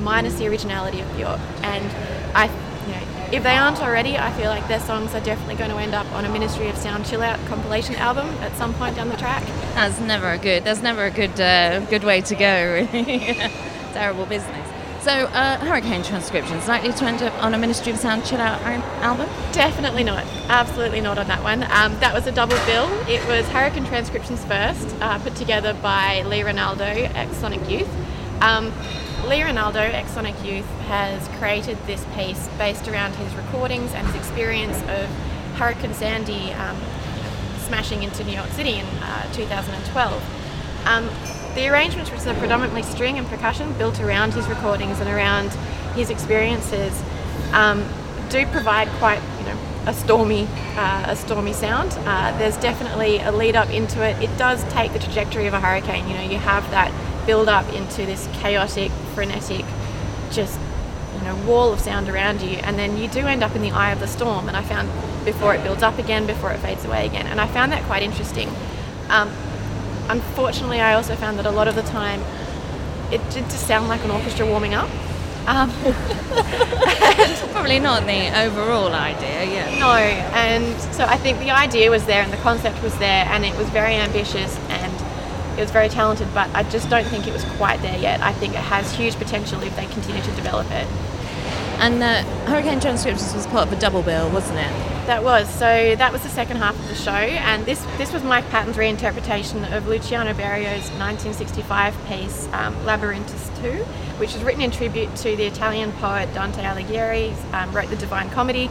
minus 0.00 0.34
the 0.38 0.46
originality 0.46 1.00
of 1.00 1.06
Björk, 1.08 1.40
and 1.62 1.90
I, 2.34 2.46
you 2.86 2.92
know, 2.92 3.32
if 3.32 3.42
they 3.42 3.56
aren't 3.56 3.82
already, 3.82 4.16
I 4.16 4.32
feel 4.32 4.50
like 4.50 4.66
their 4.68 4.80
songs 4.80 5.14
are 5.14 5.20
definitely 5.20 5.56
going 5.56 5.70
to 5.70 5.76
end 5.76 5.94
up 5.94 6.10
on 6.12 6.24
a 6.24 6.28
Ministry 6.28 6.68
of 6.68 6.76
Sound 6.76 7.06
chill 7.06 7.22
out 7.22 7.38
compilation 7.46 7.96
album 7.96 8.28
at 8.40 8.56
some 8.56 8.72
point 8.74 8.96
down 8.96 9.08
the 9.08 9.16
track. 9.16 9.42
That's 9.74 9.98
never 10.00 10.30
a 10.30 10.38
good. 10.38 10.64
That's 10.64 10.82
never 10.82 11.06
a 11.06 11.10
good 11.10 11.38
uh, 11.40 11.80
good 11.86 12.04
way 12.04 12.20
to 12.20 12.34
go. 12.34 12.86
Really, 12.92 13.18
terrible 13.92 14.26
business. 14.26 14.65
So, 15.06 15.12
uh, 15.12 15.58
Hurricane 15.58 16.02
Transcriptions 16.02 16.66
likely 16.66 16.92
to 16.92 17.04
end 17.04 17.22
up 17.22 17.32
on 17.40 17.54
a 17.54 17.58
Ministry 17.58 17.92
of 17.92 17.98
Sound 18.00 18.24
chill 18.24 18.40
out 18.40 18.60
album. 19.04 19.28
Definitely 19.52 20.02
not. 20.02 20.24
Absolutely 20.48 21.00
not 21.00 21.16
on 21.16 21.28
that 21.28 21.44
one. 21.44 21.62
Um, 21.62 21.96
that 22.00 22.12
was 22.12 22.26
a 22.26 22.32
double 22.32 22.56
bill. 22.66 22.90
It 23.08 23.24
was 23.28 23.46
Hurricane 23.50 23.86
Transcriptions 23.86 24.44
first, 24.46 24.96
uh, 25.00 25.20
put 25.20 25.36
together 25.36 25.74
by 25.74 26.22
Lee 26.22 26.40
Ranaldo, 26.40 27.08
ex 27.14 27.36
Sonic 27.36 27.70
Youth. 27.70 27.88
Um, 28.40 28.72
Lee 29.28 29.42
Ranaldo, 29.42 29.78
ex 29.78 30.10
Sonic 30.10 30.34
Youth, 30.44 30.66
has 30.88 31.28
created 31.38 31.78
this 31.86 32.04
piece 32.16 32.48
based 32.58 32.88
around 32.88 33.14
his 33.14 33.32
recordings 33.36 33.94
and 33.94 34.04
his 34.08 34.16
experience 34.16 34.76
of 34.88 35.08
Hurricane 35.54 35.94
Sandy 35.94 36.50
um, 36.54 36.76
smashing 37.58 38.02
into 38.02 38.24
New 38.24 38.34
York 38.34 38.50
City 38.50 38.80
in 38.80 38.86
uh, 39.04 39.32
2012. 39.32 40.20
Um, 40.84 41.08
the 41.56 41.68
arrangements, 41.68 42.10
which 42.12 42.24
are 42.26 42.34
predominantly 42.34 42.82
string 42.82 43.18
and 43.18 43.26
percussion, 43.28 43.72
built 43.78 43.98
around 43.98 44.34
his 44.34 44.46
recordings 44.46 45.00
and 45.00 45.08
around 45.08 45.50
his 45.96 46.10
experiences, 46.10 47.02
um, 47.52 47.84
do 48.28 48.46
provide 48.48 48.88
quite, 48.98 49.20
you 49.40 49.46
know, 49.46 49.58
a 49.86 49.94
stormy, 49.94 50.46
uh, 50.76 51.04
a 51.06 51.16
stormy 51.16 51.54
sound. 51.54 51.96
Uh, 52.04 52.36
there's 52.38 52.56
definitely 52.58 53.18
a 53.20 53.32
lead 53.32 53.56
up 53.56 53.70
into 53.70 54.06
it. 54.06 54.22
It 54.22 54.36
does 54.36 54.62
take 54.72 54.92
the 54.92 54.98
trajectory 54.98 55.46
of 55.46 55.54
a 55.54 55.60
hurricane. 55.60 56.06
You 56.08 56.14
know, 56.14 56.22
you 56.22 56.38
have 56.38 56.70
that 56.72 56.92
build 57.26 57.48
up 57.48 57.66
into 57.72 58.04
this 58.04 58.28
chaotic, 58.34 58.92
frenetic, 59.14 59.64
just 60.30 60.60
you 61.16 61.24
know 61.24 61.36
wall 61.46 61.72
of 61.72 61.80
sound 61.80 62.08
around 62.08 62.42
you, 62.42 62.58
and 62.58 62.78
then 62.78 62.98
you 62.98 63.08
do 63.08 63.20
end 63.20 63.42
up 63.42 63.56
in 63.56 63.62
the 63.62 63.70
eye 63.70 63.92
of 63.92 64.00
the 64.00 64.08
storm. 64.08 64.48
And 64.48 64.56
I 64.56 64.62
found 64.62 64.90
before 65.24 65.54
it 65.54 65.62
builds 65.62 65.82
up 65.82 65.98
again, 65.98 66.26
before 66.26 66.50
it 66.50 66.58
fades 66.58 66.84
away 66.84 67.06
again, 67.06 67.26
and 67.26 67.40
I 67.40 67.46
found 67.46 67.72
that 67.72 67.82
quite 67.84 68.02
interesting. 68.02 68.50
Um, 69.08 69.30
unfortunately, 70.08 70.80
I 70.80 70.94
also 70.94 71.14
found 71.16 71.38
that 71.38 71.46
a 71.46 71.50
lot 71.50 71.68
of 71.68 71.74
the 71.74 71.82
time 71.82 72.20
it 73.12 73.18
did 73.30 73.44
just 73.44 73.66
sound 73.66 73.88
like 73.88 74.04
an 74.04 74.10
orchestra 74.10 74.46
warming 74.46 74.74
up. 74.74 74.90
Um, 75.46 75.70
Probably 77.52 77.78
not 77.78 78.04
the 78.04 78.36
overall 78.40 78.92
idea, 78.92 79.44
yeah. 79.44 79.78
no, 79.78 79.92
and 79.94 80.80
so 80.92 81.04
I 81.04 81.16
think 81.16 81.38
the 81.38 81.52
idea 81.52 81.88
was 81.88 82.04
there 82.04 82.22
and 82.22 82.32
the 82.32 82.36
concept 82.38 82.82
was 82.82 82.98
there 82.98 83.24
and 83.26 83.44
it 83.44 83.56
was 83.56 83.68
very 83.70 83.94
ambitious 83.94 84.58
and 84.68 84.92
it 85.56 85.60
was 85.60 85.70
very 85.70 85.88
talented, 85.88 86.26
but 86.34 86.52
I 86.52 86.64
just 86.64 86.90
don't 86.90 87.06
think 87.06 87.28
it 87.28 87.32
was 87.32 87.44
quite 87.56 87.80
there 87.80 87.96
yet. 87.96 88.20
I 88.22 88.32
think 88.32 88.54
it 88.54 88.60
has 88.60 88.92
huge 88.92 89.14
potential 89.14 89.62
if 89.62 89.74
they 89.76 89.86
continue 89.86 90.20
to 90.20 90.32
develop 90.32 90.66
it. 90.72 90.88
And 91.78 92.02
uh, 92.02 92.22
Hurricane 92.46 92.80
Transcriptions 92.80 93.32
was 93.32 93.46
part 93.46 93.68
of 93.68 93.72
a 93.72 93.80
double 93.80 94.02
bill, 94.02 94.28
wasn't 94.30 94.58
it? 94.58 94.95
That 95.06 95.22
was 95.22 95.48
so. 95.48 95.94
That 95.94 96.12
was 96.12 96.24
the 96.24 96.28
second 96.28 96.56
half 96.56 96.76
of 96.76 96.88
the 96.88 96.96
show, 96.96 97.12
and 97.12 97.64
this 97.64 97.80
this 97.96 98.12
was 98.12 98.24
Mike 98.24 98.48
Patton's 98.50 98.76
reinterpretation 98.76 99.72
of 99.76 99.86
Luciano 99.86 100.34
Berio's 100.34 100.90
1965 100.98 101.94
piece 102.08 102.48
um, 102.52 102.74
Laborintus 102.84 103.48
II, 103.62 103.84
which 104.18 104.34
was 104.34 104.42
written 104.42 104.62
in 104.62 104.72
tribute 104.72 105.14
to 105.14 105.36
the 105.36 105.44
Italian 105.44 105.92
poet 105.92 106.32
Dante 106.34 106.60
Alighieri. 106.62 107.32
Um, 107.54 107.72
wrote 107.72 107.88
the 107.88 107.94
Divine 107.94 108.30
Comedy. 108.30 108.68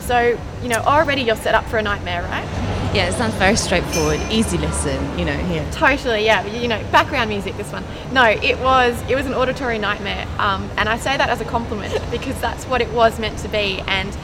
So 0.00 0.36
you 0.60 0.68
know 0.68 0.78
already 0.78 1.22
you're 1.22 1.36
set 1.36 1.54
up 1.54 1.64
for 1.66 1.78
a 1.78 1.82
nightmare, 1.82 2.22
right? 2.22 2.66
Yeah, 2.92 3.08
it 3.08 3.12
sounds 3.12 3.34
very 3.34 3.54
straightforward, 3.54 4.18
easy 4.30 4.58
listen, 4.58 5.18
you 5.18 5.24
know, 5.24 5.36
here. 5.36 5.64
Totally, 5.70 6.24
yeah. 6.24 6.44
You 6.46 6.66
know, 6.66 6.82
background 6.90 7.28
music. 7.28 7.56
This 7.56 7.70
one. 7.70 7.84
No, 8.10 8.24
it 8.24 8.58
was 8.58 9.00
it 9.08 9.14
was 9.14 9.26
an 9.26 9.34
auditory 9.34 9.78
nightmare, 9.78 10.26
um, 10.38 10.68
and 10.78 10.88
I 10.88 10.98
say 10.98 11.16
that 11.16 11.28
as 11.28 11.40
a 11.40 11.44
compliment 11.44 11.94
because 12.10 12.40
that's 12.40 12.64
what 12.64 12.80
it 12.80 12.90
was 12.92 13.20
meant 13.20 13.38
to 13.40 13.48
be, 13.48 13.82
and 13.86 14.16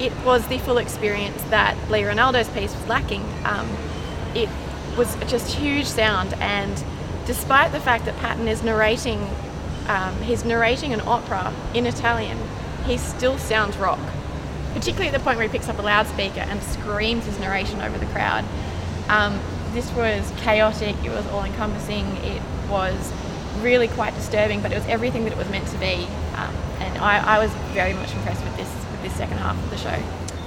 it 0.00 0.12
was 0.24 0.48
the 0.48 0.58
full 0.58 0.78
experience 0.78 1.40
that 1.44 1.76
Lee 1.90 2.02
Ranaldo's 2.02 2.48
piece 2.48 2.74
was 2.74 2.86
lacking. 2.88 3.22
Um, 3.44 3.68
it 4.34 4.48
was 4.96 5.14
just 5.28 5.54
huge 5.54 5.86
sound, 5.86 6.32
and 6.34 6.82
despite 7.26 7.70
the 7.72 7.80
fact 7.80 8.06
that 8.06 8.16
Patton 8.16 8.48
is 8.48 8.62
narrating, 8.62 9.28
um, 9.88 10.16
he's 10.22 10.44
narrating 10.44 10.94
an 10.94 11.02
opera 11.02 11.54
in 11.74 11.86
Italian, 11.86 12.38
he 12.86 12.96
still 12.96 13.36
sounds 13.38 13.76
rock. 13.76 14.00
Particularly 14.72 15.08
at 15.08 15.12
the 15.12 15.22
point 15.22 15.36
where 15.36 15.46
he 15.46 15.52
picks 15.52 15.68
up 15.68 15.78
a 15.78 15.82
loudspeaker 15.82 16.40
and 16.40 16.62
screams 16.62 17.26
his 17.26 17.38
narration 17.38 17.80
over 17.80 17.98
the 17.98 18.06
crowd. 18.06 18.44
Um, 19.08 19.38
this 19.72 19.92
was 19.92 20.32
chaotic, 20.38 20.96
it 21.04 21.10
was 21.10 21.26
all 21.28 21.44
encompassing, 21.44 22.06
it 22.18 22.40
was 22.70 23.12
really 23.60 23.88
quite 23.88 24.14
disturbing, 24.14 24.62
but 24.62 24.72
it 24.72 24.76
was 24.76 24.86
everything 24.86 25.24
that 25.24 25.32
it 25.32 25.38
was 25.38 25.50
meant 25.50 25.66
to 25.68 25.78
be. 25.78 26.06
Um, 26.36 26.54
and 26.78 26.98
I, 26.98 27.36
I 27.36 27.38
was 27.38 27.52
very 27.74 27.92
much 27.92 28.14
impressed 28.14 28.42
with 28.44 28.56
this 28.56 28.79
this 29.02 29.14
second 29.14 29.38
half 29.38 29.56
of 29.62 29.70
the 29.70 29.76
show. 29.76 30.02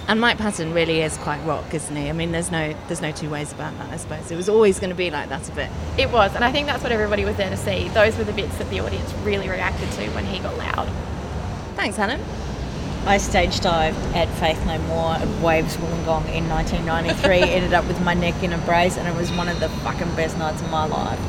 And 0.06 0.20
Mike 0.20 0.38
Patton 0.38 0.74
really 0.74 1.02
is 1.02 1.18
quite 1.18 1.40
rock, 1.46 1.74
isn't 1.74 1.96
he? 1.96 2.10
I 2.10 2.14
mean, 2.14 2.34
there's 2.34 2.52
no 2.52 2.76
there's 2.88 3.02
no 3.02 3.12
two 3.14 3.30
ways 3.30 3.54
about 3.54 3.78
that. 3.78 3.90
I 3.90 3.98
suppose 3.98 4.32
it 4.32 4.36
was 4.36 4.50
always 4.50 4.80
going 4.80 4.90
to 4.90 4.96
be 4.96 5.10
like 5.10 5.30
that 5.30 5.48
a 5.48 5.52
bit. 5.54 5.70
It 5.98 6.12
was, 6.12 6.36
and 6.36 6.44
I 6.44 6.52
think 6.52 6.68
that's 6.68 6.84
what 6.84 6.92
everybody 6.92 7.24
was 7.24 7.38
there 7.38 7.50
to 7.50 7.58
see. 7.58 7.88
Those 7.90 8.18
were 8.18 8.26
the 8.26 8.34
bits 8.34 8.58
that 8.58 8.70
the 8.70 8.82
audience 8.82 9.14
really 9.24 9.48
reacted 9.48 9.90
to 9.92 10.10
when 10.10 10.26
he 10.26 10.40
got 10.40 10.58
loud. 10.58 10.90
Thanks, 11.76 11.96
Helen. 11.96 12.22
I 13.06 13.18
stage 13.18 13.60
dived 13.60 13.98
at 14.16 14.30
Faith 14.40 14.66
No 14.66 14.78
More 14.80 15.14
at 15.16 15.28
Waves 15.42 15.78
Wollongong 15.78 16.34
in 16.34 16.48
1993. 16.50 17.38
Ended 17.42 17.74
up 17.74 17.86
with 17.86 18.02
my 18.02 18.14
neck 18.14 18.44
in 18.44 18.52
a 18.52 18.58
brace, 18.60 18.98
and 18.98 19.08
it 19.08 19.16
was 19.16 19.32
one 19.32 19.48
of 19.48 19.60
the 19.62 19.70
fucking 19.70 20.16
best 20.16 20.38
nights 20.38 20.62
of 20.62 20.70
my 20.70 20.86
life. 20.86 21.20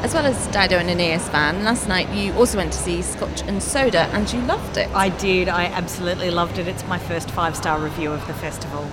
As 0.00 0.14
well 0.14 0.26
as 0.26 0.46
Dido 0.46 0.78
and 0.78 0.88
Aeneas 0.88 1.28
fan, 1.28 1.64
last 1.64 1.88
night 1.88 2.08
you 2.14 2.32
also 2.34 2.56
went 2.56 2.72
to 2.72 2.78
see 2.78 3.02
Scotch 3.02 3.42
and 3.42 3.60
Soda, 3.60 4.02
and 4.12 4.32
you 4.32 4.40
loved 4.42 4.76
it. 4.76 4.88
I 4.94 5.08
did. 5.08 5.48
I 5.48 5.64
absolutely 5.64 6.30
loved 6.30 6.58
it. 6.58 6.68
It's 6.68 6.86
my 6.86 6.98
first 6.98 7.30
five 7.32 7.56
star 7.56 7.80
review 7.80 8.12
of 8.12 8.24
the 8.28 8.34
festival. 8.34 8.88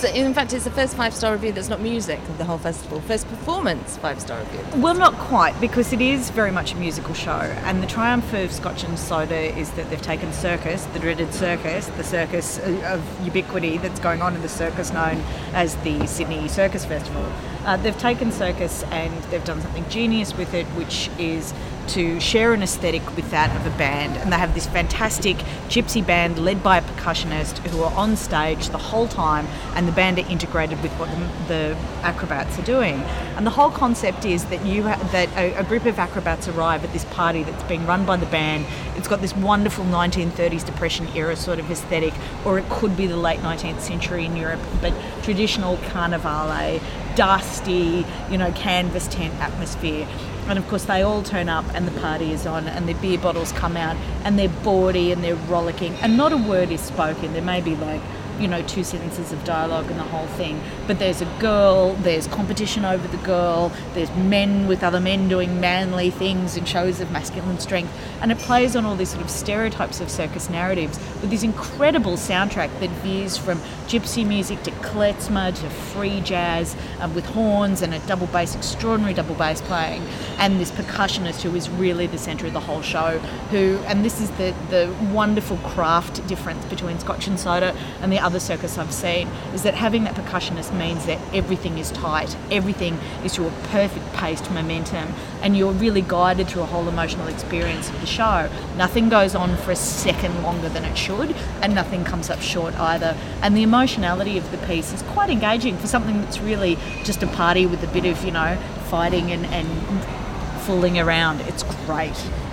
So, 0.00 0.08
in 0.08 0.32
fact, 0.32 0.54
it's 0.54 0.64
the 0.64 0.70
first 0.70 0.96
five 0.96 1.12
star 1.12 1.34
review 1.34 1.52
that's 1.52 1.68
not 1.68 1.82
music 1.82 2.18
of 2.20 2.38
the 2.38 2.44
whole 2.46 2.56
festival. 2.56 3.02
First 3.02 3.28
performance 3.28 3.98
five 3.98 4.18
star 4.18 4.40
review. 4.40 4.80
Well, 4.80 4.94
not 4.94 5.12
quite, 5.12 5.60
because 5.60 5.92
it 5.92 6.00
is 6.00 6.30
very 6.30 6.50
much 6.50 6.72
a 6.72 6.76
musical 6.76 7.12
show. 7.12 7.32
And 7.32 7.82
the 7.82 7.86
triumph 7.86 8.32
of 8.32 8.50
Scotch 8.50 8.82
and 8.82 8.98
Soda 8.98 9.54
is 9.58 9.70
that 9.72 9.90
they've 9.90 10.00
taken 10.00 10.32
circus, 10.32 10.86
the 10.94 11.00
dreaded 11.00 11.34
circus, 11.34 11.88
the 11.98 12.02
circus 12.02 12.58
of 12.60 13.04
ubiquity 13.26 13.76
that's 13.76 14.00
going 14.00 14.22
on 14.22 14.34
in 14.34 14.40
the 14.40 14.48
circus 14.48 14.90
known 14.90 15.22
as 15.52 15.76
the 15.84 16.06
Sydney 16.06 16.48
Circus 16.48 16.86
Festival. 16.86 17.30
Uh, 17.66 17.76
they've 17.76 17.98
taken 17.98 18.32
circus 18.32 18.84
and 18.84 19.12
they've 19.24 19.44
done 19.44 19.60
something 19.60 19.86
genius 19.90 20.34
with 20.34 20.54
it, 20.54 20.64
which 20.68 21.10
is 21.18 21.52
to 21.90 22.20
share 22.20 22.52
an 22.52 22.62
aesthetic 22.62 23.04
with 23.16 23.30
that 23.30 23.54
of 23.56 23.66
a 23.66 23.76
band. 23.76 24.16
And 24.18 24.32
they 24.32 24.36
have 24.36 24.54
this 24.54 24.66
fantastic 24.66 25.36
gypsy 25.68 26.06
band 26.06 26.38
led 26.38 26.62
by 26.62 26.78
a 26.78 26.82
percussionist 26.82 27.58
who 27.68 27.82
are 27.82 27.92
on 27.94 28.16
stage 28.16 28.68
the 28.68 28.78
whole 28.78 29.08
time, 29.08 29.46
and 29.74 29.88
the 29.88 29.92
band 29.92 30.18
are 30.18 30.28
integrated 30.28 30.80
with 30.82 30.92
what 30.92 31.08
the, 31.48 31.76
acrobats 32.02 32.58
are 32.58 32.62
doing. 32.62 32.94
And 33.36 33.46
the 33.46 33.50
whole 33.50 33.70
concept 33.70 34.24
is 34.24 34.46
that 34.46 34.64
you 34.64 34.84
ha- 34.84 34.96
that 35.12 35.28
a, 35.36 35.54
a 35.56 35.64
group 35.64 35.84
of 35.84 35.98
acrobats 35.98 36.48
arrive 36.48 36.82
at 36.82 36.92
this 36.94 37.04
party 37.06 37.42
that's 37.42 37.62
being 37.64 37.84
run 37.84 38.06
by 38.06 38.16
the 38.16 38.26
band. 38.26 38.64
It's 38.96 39.06
got 39.06 39.20
this 39.20 39.36
wonderful 39.36 39.84
1930s 39.84 40.64
Depression 40.64 41.06
era 41.14 41.36
sort 41.36 41.58
of 41.58 41.70
aesthetic, 41.70 42.14
or 42.46 42.58
it 42.58 42.68
could 42.70 42.96
be 42.96 43.06
the 43.06 43.18
late 43.18 43.40
19th 43.40 43.80
century 43.80 44.24
in 44.24 44.34
Europe, 44.34 44.60
but 44.80 44.94
traditional 45.22 45.76
carnivale, 45.88 46.80
dusty, 47.14 48.06
you 48.30 48.38
know, 48.38 48.50
canvas 48.52 49.08
tent 49.08 49.34
atmosphere. 49.34 50.08
And 50.48 50.58
of 50.58 50.66
course, 50.68 50.84
they 50.84 51.02
all 51.02 51.22
turn 51.22 51.48
up 51.48 51.64
and 51.74 51.86
the 51.86 52.00
party 52.00 52.32
is 52.32 52.46
on, 52.46 52.66
and 52.66 52.88
the 52.88 52.94
beer 52.94 53.18
bottles 53.18 53.52
come 53.52 53.76
out, 53.76 53.96
and 54.24 54.38
they're 54.38 54.48
bawdy 54.48 55.12
and 55.12 55.22
they're 55.22 55.36
rollicking, 55.36 55.94
and 55.96 56.16
not 56.16 56.32
a 56.32 56.36
word 56.36 56.70
is 56.70 56.80
spoken. 56.80 57.32
There 57.32 57.42
may 57.42 57.60
be 57.60 57.76
like, 57.76 58.00
you 58.40 58.48
know, 58.48 58.62
two 58.62 58.82
sentences 58.82 59.32
of 59.32 59.44
dialogue 59.44 59.90
and 59.90 59.98
the 59.98 60.04
whole 60.04 60.26
thing. 60.28 60.60
But 60.86 60.98
there's 60.98 61.20
a 61.20 61.26
girl, 61.38 61.94
there's 61.96 62.26
competition 62.26 62.84
over 62.84 63.06
the 63.08 63.18
girl, 63.18 63.72
there's 63.94 64.10
men 64.12 64.66
with 64.66 64.82
other 64.82 65.00
men 65.00 65.28
doing 65.28 65.60
manly 65.60 66.10
things 66.10 66.56
and 66.56 66.66
shows 66.66 67.00
of 67.00 67.10
masculine 67.10 67.58
strength. 67.58 67.92
And 68.20 68.32
it 68.32 68.38
plays 68.38 68.76
on 68.76 68.84
all 68.84 68.96
these 68.96 69.10
sort 69.10 69.22
of 69.22 69.30
stereotypes 69.30 70.00
of 70.00 70.10
circus 70.10 70.48
narratives 70.48 70.98
with 71.20 71.30
this 71.30 71.42
incredible 71.42 72.14
soundtrack 72.14 72.70
that 72.80 72.90
veers 73.02 73.36
from 73.36 73.58
gypsy 73.86 74.26
music 74.26 74.62
to 74.62 74.70
klezmer 74.70 75.54
to 75.54 75.70
free 75.70 76.20
jazz 76.20 76.76
um, 77.00 77.14
with 77.14 77.26
horns 77.26 77.82
and 77.82 77.92
a 77.92 77.98
double 78.00 78.26
bass, 78.28 78.54
extraordinary 78.54 79.12
double 79.12 79.34
bass 79.34 79.60
playing, 79.62 80.02
and 80.38 80.60
this 80.60 80.70
percussionist 80.70 81.42
who 81.42 81.54
is 81.56 81.68
really 81.70 82.06
the 82.06 82.18
centre 82.18 82.46
of 82.46 82.52
the 82.52 82.60
whole 82.60 82.82
show. 82.82 83.18
Who, 83.50 83.78
and 83.86 84.04
this 84.04 84.20
is 84.20 84.30
the, 84.32 84.54
the 84.70 84.94
wonderful 85.12 85.56
craft 85.58 86.26
difference 86.26 86.64
between 86.66 86.98
Scotch 86.98 87.26
and 87.26 87.38
Soda 87.38 87.76
and 88.00 88.12
the 88.12 88.18
other 88.18 88.29
circus 88.38 88.78
I've 88.78 88.92
seen, 88.92 89.26
is 89.54 89.64
that 89.64 89.74
having 89.74 90.04
that 90.04 90.14
percussionist 90.14 90.72
means 90.78 91.06
that 91.06 91.18
everything 91.34 91.78
is 91.78 91.90
tight, 91.90 92.36
everything 92.50 92.98
is 93.24 93.32
to 93.34 93.48
a 93.48 93.50
perfect 93.68 94.12
paced 94.12 94.48
momentum, 94.52 95.12
and 95.42 95.56
you're 95.56 95.72
really 95.72 96.02
guided 96.02 96.46
through 96.46 96.62
a 96.62 96.66
whole 96.66 96.86
emotional 96.86 97.26
experience 97.26 97.88
of 97.88 98.00
the 98.00 98.06
show. 98.06 98.48
Nothing 98.76 99.08
goes 99.08 99.34
on 99.34 99.56
for 99.56 99.72
a 99.72 99.76
second 99.76 100.42
longer 100.42 100.68
than 100.68 100.84
it 100.84 100.96
should, 100.96 101.34
and 101.62 101.74
nothing 101.74 102.04
comes 102.04 102.30
up 102.30 102.40
short 102.40 102.74
either. 102.74 103.16
And 103.42 103.56
the 103.56 103.62
emotionality 103.62 104.38
of 104.38 104.48
the 104.52 104.58
piece 104.66 104.92
is 104.92 105.02
quite 105.02 105.30
engaging 105.30 105.76
for 105.78 105.86
something 105.86 106.20
that's 106.20 106.38
really 106.38 106.76
just 107.02 107.22
a 107.22 107.26
party 107.26 107.66
with 107.66 107.82
a 107.82 107.88
bit 107.88 108.04
of, 108.04 108.22
you 108.22 108.30
know, 108.30 108.56
fighting 108.90 109.32
and, 109.32 109.46
and 109.46 110.62
fooling 110.62 110.98
around. 110.98 111.40
It's 111.42 111.62
great. 111.86 112.12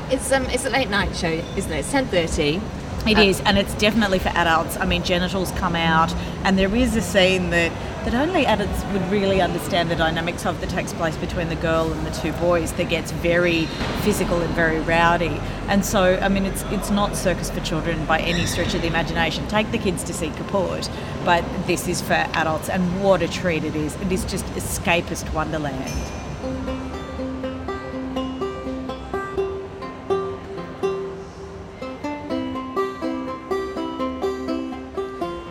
It's 0.10 0.32
um, 0.32 0.46
it's 0.46 0.66
a 0.66 0.70
late 0.70 0.90
night 0.90 1.14
show, 1.18 1.28
isn't 1.28 1.72
it? 1.72 1.80
It's 1.80 1.92
ten 1.92 2.08
thirty. 2.08 2.62
It 3.08 3.18
is, 3.20 3.40
and 3.42 3.58
it's 3.58 3.74
definitely 3.76 4.20
for 4.20 4.30
adults. 4.30 4.78
I 4.78 4.86
mean, 4.86 5.04
genitals 5.04 5.52
come 5.52 5.76
out, 5.76 6.14
and 6.44 6.58
there 6.58 6.74
is 6.76 6.96
a 6.96 7.02
scene 7.02 7.52
that, 7.52 7.72
that 8.04 8.14
only 8.14 8.46
adults 8.46 8.84
would 8.92 9.10
really 9.10 9.42
understand 9.42 9.90
the 9.90 9.96
dynamics 9.96 10.46
of 10.46 10.60
that 10.62 10.70
takes 10.70 10.94
place 10.94 11.16
between 11.18 11.48
the 11.48 11.56
girl 11.56 11.92
and 11.92 12.06
the 12.06 12.12
two 12.12 12.34
boys. 12.34 12.74
That 12.74 12.90
gets 12.90 13.12
very 13.12 13.66
physical 14.02 14.42
and 14.42 14.54
very 14.54 14.80
rowdy, 14.82 15.40
and 15.68 15.86
so 15.86 16.20
I 16.22 16.28
mean, 16.28 16.46
it's 16.46 16.64
it's 16.64 16.90
not 16.90 17.16
circus 17.16 17.50
for 17.50 17.62
children 17.62 18.06
by 18.06 18.20
any 18.20 18.46
stretch 18.46 18.74
of 18.74 18.82
the 18.82 18.88
imagination. 18.88 19.48
Take 19.48 19.72
the 19.72 19.78
kids 19.78 20.04
to 20.04 20.14
see 20.14 20.30
Kaput, 20.30 20.90
but 21.24 21.44
this 21.66 21.88
is 21.88 22.02
for 22.02 22.14
adults, 22.14 22.70
and 22.70 23.04
what 23.04 23.22
a 23.22 23.28
treat 23.28 23.64
it 23.64 23.76
is! 23.76 23.96
It 24.02 24.12
is 24.12 24.26
just 24.26 24.46
escapist 24.56 25.34
wonderland. 25.34 26.27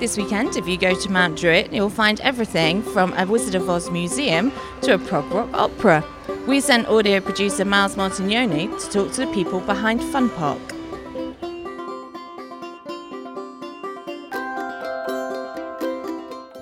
This 0.06 0.16
weekend, 0.16 0.56
if 0.56 0.68
you 0.68 0.78
go 0.78 0.94
to 0.94 1.10
Mount 1.10 1.36
Druitt, 1.36 1.72
you'll 1.72 1.90
find 1.90 2.20
everything 2.20 2.80
from 2.80 3.12
a 3.14 3.26
Wizard 3.26 3.56
of 3.56 3.68
Oz 3.68 3.90
museum 3.90 4.52
to 4.82 4.94
a 4.94 4.98
prog 4.98 5.28
rock 5.32 5.52
opera. 5.52 6.04
We 6.46 6.60
sent 6.60 6.86
audio 6.86 7.18
producer 7.18 7.64
Miles 7.64 7.96
Martignoni 7.96 8.68
to 8.68 8.88
talk 8.88 9.12
to 9.14 9.26
the 9.26 9.32
people 9.32 9.58
behind 9.58 10.00
Fun 10.04 10.30
Park. 10.30 10.60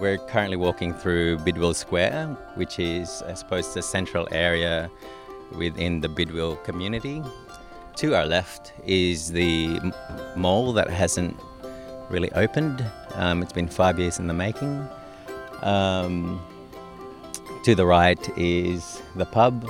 We're 0.00 0.16
currently 0.26 0.56
walking 0.56 0.94
through 0.94 1.36
Bidwill 1.40 1.74
Square, 1.74 2.28
which 2.54 2.78
is, 2.78 3.22
I 3.26 3.34
suppose, 3.34 3.74
the 3.74 3.82
central 3.82 4.26
area 4.32 4.90
within 5.52 6.00
the 6.00 6.08
Bidwill 6.08 6.64
community. 6.64 7.22
To 7.96 8.14
our 8.14 8.24
left 8.24 8.72
is 8.86 9.32
the 9.32 9.92
mall 10.34 10.72
that 10.72 10.88
hasn't 10.88 11.38
really 12.08 12.32
opened. 12.32 12.82
Um, 13.14 13.42
it's 13.42 13.52
been 13.52 13.68
five 13.68 13.98
years 13.98 14.18
in 14.18 14.26
the 14.26 14.34
making. 14.34 14.88
Um, 15.62 16.40
to 17.64 17.74
the 17.74 17.86
right 17.86 18.18
is 18.36 19.00
the 19.14 19.24
pub, 19.24 19.66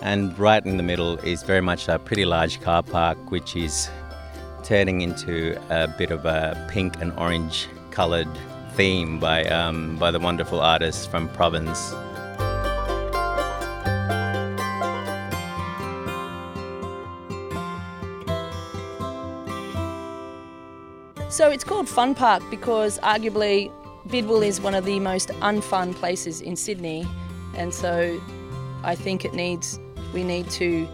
and 0.00 0.38
right 0.38 0.64
in 0.64 0.76
the 0.76 0.82
middle 0.82 1.18
is 1.18 1.42
very 1.42 1.60
much 1.60 1.88
a 1.88 1.98
pretty 1.98 2.24
large 2.24 2.60
car 2.60 2.82
park, 2.82 3.18
which 3.30 3.56
is 3.56 3.90
turning 4.62 5.00
into 5.00 5.60
a 5.68 5.88
bit 5.88 6.10
of 6.10 6.24
a 6.24 6.66
pink 6.70 7.00
and 7.00 7.12
orange 7.18 7.68
coloured 7.90 8.28
theme 8.74 9.18
by, 9.18 9.44
um, 9.46 9.96
by 9.98 10.10
the 10.10 10.18
wonderful 10.18 10.60
artists 10.60 11.06
from 11.06 11.28
Province. 11.30 11.92
So 21.30 21.48
it's 21.48 21.62
called 21.62 21.88
Fun 21.88 22.16
Park 22.16 22.42
because 22.50 22.98
arguably 22.98 23.70
Bidwill 24.08 24.44
is 24.44 24.60
one 24.60 24.74
of 24.74 24.84
the 24.84 24.98
most 24.98 25.28
unfun 25.28 25.94
places 25.94 26.40
in 26.40 26.56
Sydney, 26.56 27.06
and 27.54 27.72
so 27.72 28.20
I 28.82 28.96
think 28.96 29.24
it 29.24 29.32
needs 29.32 29.78
we 30.12 30.24
need 30.24 30.50
to 30.50 30.88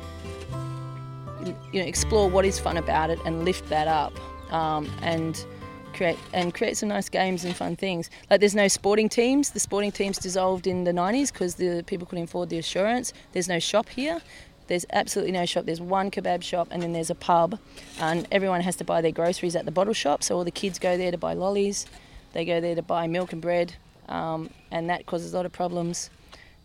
you 1.72 1.80
know 1.80 1.86
explore 1.86 2.28
what 2.28 2.44
is 2.44 2.58
fun 2.58 2.76
about 2.76 3.08
it 3.08 3.18
and 3.24 3.46
lift 3.46 3.66
that 3.70 3.88
up 3.88 4.12
um, 4.52 4.90
and 5.00 5.46
create 5.94 6.18
and 6.34 6.52
create 6.52 6.76
some 6.76 6.90
nice 6.90 7.08
games 7.08 7.46
and 7.46 7.56
fun 7.56 7.74
things. 7.74 8.10
Like 8.28 8.40
there's 8.40 8.54
no 8.54 8.68
sporting 8.68 9.08
teams. 9.08 9.50
The 9.50 9.60
sporting 9.60 9.90
teams 9.90 10.18
dissolved 10.18 10.66
in 10.66 10.84
the 10.84 10.92
90s 10.92 11.32
because 11.32 11.54
the 11.54 11.82
people 11.86 12.06
couldn't 12.06 12.24
afford 12.24 12.50
the 12.50 12.56
insurance. 12.56 13.14
There's 13.32 13.48
no 13.48 13.58
shop 13.58 13.88
here. 13.88 14.20
There's 14.68 14.86
absolutely 14.92 15.32
no 15.32 15.46
shop. 15.46 15.64
There's 15.66 15.80
one 15.80 16.10
kebab 16.10 16.42
shop 16.42 16.68
and 16.70 16.82
then 16.82 16.92
there's 16.92 17.10
a 17.10 17.14
pub, 17.14 17.58
and 18.00 18.26
everyone 18.32 18.60
has 18.62 18.76
to 18.76 18.84
buy 18.84 19.00
their 19.00 19.12
groceries 19.12 19.54
at 19.56 19.64
the 19.64 19.70
bottle 19.70 19.94
shop. 19.94 20.22
So 20.22 20.36
all 20.36 20.44
the 20.44 20.50
kids 20.50 20.78
go 20.78 20.96
there 20.96 21.10
to 21.10 21.18
buy 21.18 21.34
lollies, 21.34 21.86
they 22.32 22.44
go 22.44 22.60
there 22.60 22.74
to 22.74 22.82
buy 22.82 23.06
milk 23.06 23.32
and 23.32 23.40
bread, 23.40 23.74
um, 24.08 24.50
and 24.70 24.90
that 24.90 25.06
causes 25.06 25.32
a 25.32 25.36
lot 25.36 25.46
of 25.46 25.52
problems. 25.52 26.10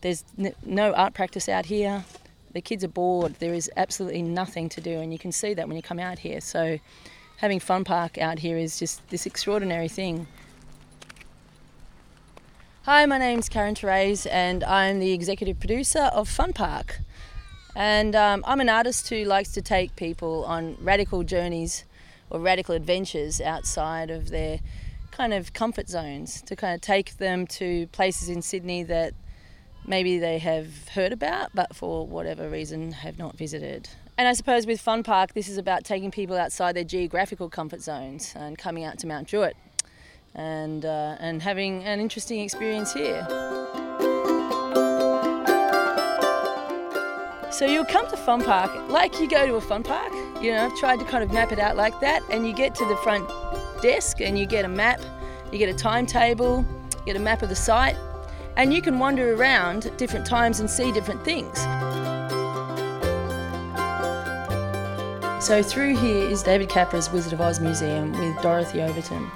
There's 0.00 0.24
n- 0.38 0.54
no 0.64 0.92
art 0.92 1.14
practice 1.14 1.48
out 1.48 1.66
here. 1.66 2.04
The 2.52 2.60
kids 2.60 2.84
are 2.84 2.88
bored. 2.88 3.36
There 3.38 3.54
is 3.54 3.70
absolutely 3.76 4.22
nothing 4.22 4.68
to 4.70 4.80
do, 4.80 4.98
and 4.98 5.12
you 5.12 5.18
can 5.18 5.32
see 5.32 5.54
that 5.54 5.66
when 5.68 5.76
you 5.76 5.82
come 5.82 5.98
out 5.98 6.18
here. 6.18 6.40
So 6.40 6.78
having 7.38 7.60
Fun 7.60 7.84
Park 7.84 8.18
out 8.18 8.40
here 8.40 8.58
is 8.58 8.78
just 8.78 9.08
this 9.08 9.26
extraordinary 9.26 9.88
thing. 9.88 10.26
Hi, 12.84 13.06
my 13.06 13.16
name's 13.16 13.48
Karen 13.48 13.76
Therese, 13.76 14.26
and 14.26 14.64
I'm 14.64 14.98
the 14.98 15.12
executive 15.12 15.60
producer 15.60 16.10
of 16.12 16.28
Fun 16.28 16.52
Park. 16.52 16.98
And 17.74 18.14
um, 18.14 18.44
I'm 18.46 18.60
an 18.60 18.68
artist 18.68 19.08
who 19.08 19.24
likes 19.24 19.52
to 19.52 19.62
take 19.62 19.96
people 19.96 20.44
on 20.44 20.76
radical 20.80 21.22
journeys 21.22 21.84
or 22.28 22.40
radical 22.40 22.74
adventures 22.74 23.40
outside 23.40 24.10
of 24.10 24.30
their 24.30 24.60
kind 25.10 25.32
of 25.32 25.52
comfort 25.52 25.88
zones 25.88 26.42
to 26.42 26.56
kind 26.56 26.74
of 26.74 26.80
take 26.80 27.18
them 27.18 27.46
to 27.46 27.86
places 27.88 28.28
in 28.28 28.42
Sydney 28.42 28.82
that 28.84 29.14
maybe 29.86 30.18
they 30.18 30.38
have 30.38 30.88
heard 30.88 31.12
about 31.12 31.50
but 31.54 31.74
for 31.74 32.06
whatever 32.06 32.48
reason 32.48 32.92
have 32.92 33.18
not 33.18 33.36
visited. 33.36 33.88
And 34.16 34.28
I 34.28 34.34
suppose 34.34 34.66
with 34.66 34.80
Fun 34.80 35.02
Park, 35.02 35.34
this 35.34 35.48
is 35.48 35.58
about 35.58 35.84
taking 35.84 36.10
people 36.10 36.36
outside 36.36 36.74
their 36.74 36.84
geographical 36.84 37.48
comfort 37.48 37.80
zones 37.80 38.34
and 38.36 38.58
coming 38.58 38.84
out 38.84 38.98
to 39.00 39.06
Mount 39.06 39.28
Druitt 39.28 39.56
and, 40.34 40.84
uh, 40.84 41.16
and 41.18 41.42
having 41.42 41.84
an 41.84 42.00
interesting 42.00 42.40
experience 42.40 42.92
here. 42.92 43.26
So 47.52 47.66
you'll 47.66 47.84
come 47.84 48.08
to 48.08 48.16
Fun 48.16 48.42
Park 48.42 48.70
like 48.88 49.20
you 49.20 49.28
go 49.28 49.46
to 49.46 49.54
a 49.56 49.60
fun 49.60 49.82
park. 49.82 50.10
You 50.40 50.52
know, 50.52 50.64
I've 50.64 50.76
tried 50.78 50.98
to 51.00 51.04
kind 51.04 51.22
of 51.22 51.32
map 51.32 51.52
it 51.52 51.58
out 51.58 51.76
like 51.76 52.00
that, 52.00 52.22
and 52.30 52.46
you 52.46 52.54
get 52.54 52.74
to 52.76 52.84
the 52.86 52.96
front 52.96 53.28
desk 53.82 54.22
and 54.22 54.38
you 54.38 54.46
get 54.46 54.64
a 54.64 54.68
map, 54.68 55.00
you 55.52 55.58
get 55.58 55.68
a 55.68 55.74
timetable, 55.74 56.64
you 56.90 57.04
get 57.04 57.16
a 57.16 57.20
map 57.20 57.42
of 57.42 57.50
the 57.50 57.54
site, 57.54 57.96
and 58.56 58.72
you 58.72 58.80
can 58.80 58.98
wander 58.98 59.34
around 59.34 59.84
at 59.84 59.98
different 59.98 60.26
times 60.26 60.60
and 60.60 60.70
see 60.70 60.92
different 60.92 61.22
things. 61.24 61.58
So 65.44 65.62
through 65.62 65.96
here 65.96 66.28
is 66.28 66.42
David 66.42 66.70
Capra's 66.70 67.10
Wizard 67.12 67.34
of 67.34 67.40
Oz 67.42 67.60
Museum 67.60 68.12
with 68.12 68.42
Dorothy 68.42 68.80
Overton. 68.80 69.30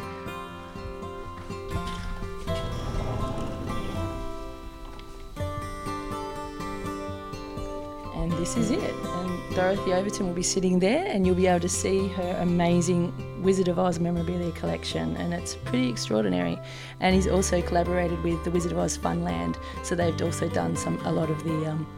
Dorothy 9.56 9.94
Overton 9.94 10.26
will 10.26 10.34
be 10.34 10.42
sitting 10.42 10.80
there, 10.80 11.06
and 11.06 11.26
you'll 11.26 11.34
be 11.34 11.46
able 11.46 11.60
to 11.60 11.68
see 11.68 12.08
her 12.08 12.36
amazing 12.42 13.42
Wizard 13.42 13.68
of 13.68 13.78
Oz 13.78 13.98
memorabilia 13.98 14.52
collection, 14.52 15.16
and 15.16 15.32
it's 15.32 15.54
pretty 15.54 15.88
extraordinary. 15.88 16.58
And 17.00 17.14
he's 17.14 17.26
also 17.26 17.62
collaborated 17.62 18.22
with 18.22 18.44
the 18.44 18.50
Wizard 18.50 18.72
of 18.72 18.78
Oz 18.78 18.98
Funland, 18.98 19.56
so 19.82 19.94
they've 19.94 20.20
also 20.20 20.50
done 20.50 20.76
some 20.76 21.00
a 21.06 21.10
lot 21.10 21.30
of 21.30 21.42
the 21.42 21.70
um, 21.70 21.90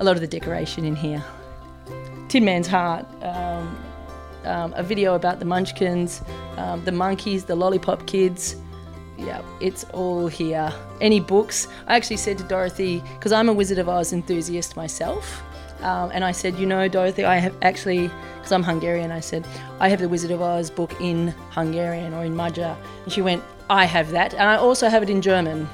a 0.00 0.04
lot 0.04 0.16
of 0.16 0.22
the 0.22 0.26
decoration 0.26 0.86
in 0.86 0.96
here. 0.96 1.22
Tin 2.30 2.42
Man's 2.42 2.66
Heart. 2.66 3.04
Um, 3.22 3.76
um, 4.46 4.72
a 4.74 4.82
video 4.82 5.14
about 5.14 5.40
the 5.40 5.44
Munchkins, 5.44 6.22
um, 6.56 6.84
the 6.84 6.92
monkeys, 6.92 7.44
the 7.44 7.54
lollipop 7.54 8.06
kids, 8.06 8.56
yeah, 9.16 9.42
it's 9.60 9.84
all 9.92 10.26
here. 10.26 10.72
Any 11.00 11.20
books? 11.20 11.68
I 11.86 11.96
actually 11.96 12.16
said 12.18 12.38
to 12.38 12.44
Dorothy, 12.44 13.02
because 13.14 13.32
I'm 13.32 13.48
a 13.48 13.52
Wizard 13.52 13.78
of 13.78 13.88
Oz 13.88 14.12
enthusiast 14.12 14.76
myself, 14.76 15.42
um, 15.80 16.10
and 16.12 16.24
I 16.24 16.32
said, 16.32 16.58
you 16.58 16.66
know, 16.66 16.88
Dorothy, 16.88 17.24
I 17.24 17.36
have 17.36 17.54
actually, 17.62 18.10
because 18.36 18.52
I'm 18.52 18.62
Hungarian, 18.62 19.10
I 19.10 19.20
said, 19.20 19.46
I 19.80 19.88
have 19.88 20.00
the 20.00 20.08
Wizard 20.08 20.30
of 20.30 20.40
Oz 20.40 20.70
book 20.70 20.92
in 21.00 21.28
Hungarian 21.50 22.14
or 22.14 22.24
in 22.24 22.34
Magyar. 22.34 22.76
And 23.04 23.12
she 23.12 23.22
went, 23.22 23.42
I 23.70 23.84
have 23.86 24.10
that, 24.10 24.34
and 24.34 24.42
I 24.42 24.56
also 24.56 24.88
have 24.88 25.02
it 25.02 25.10
in 25.10 25.22
German. 25.22 25.68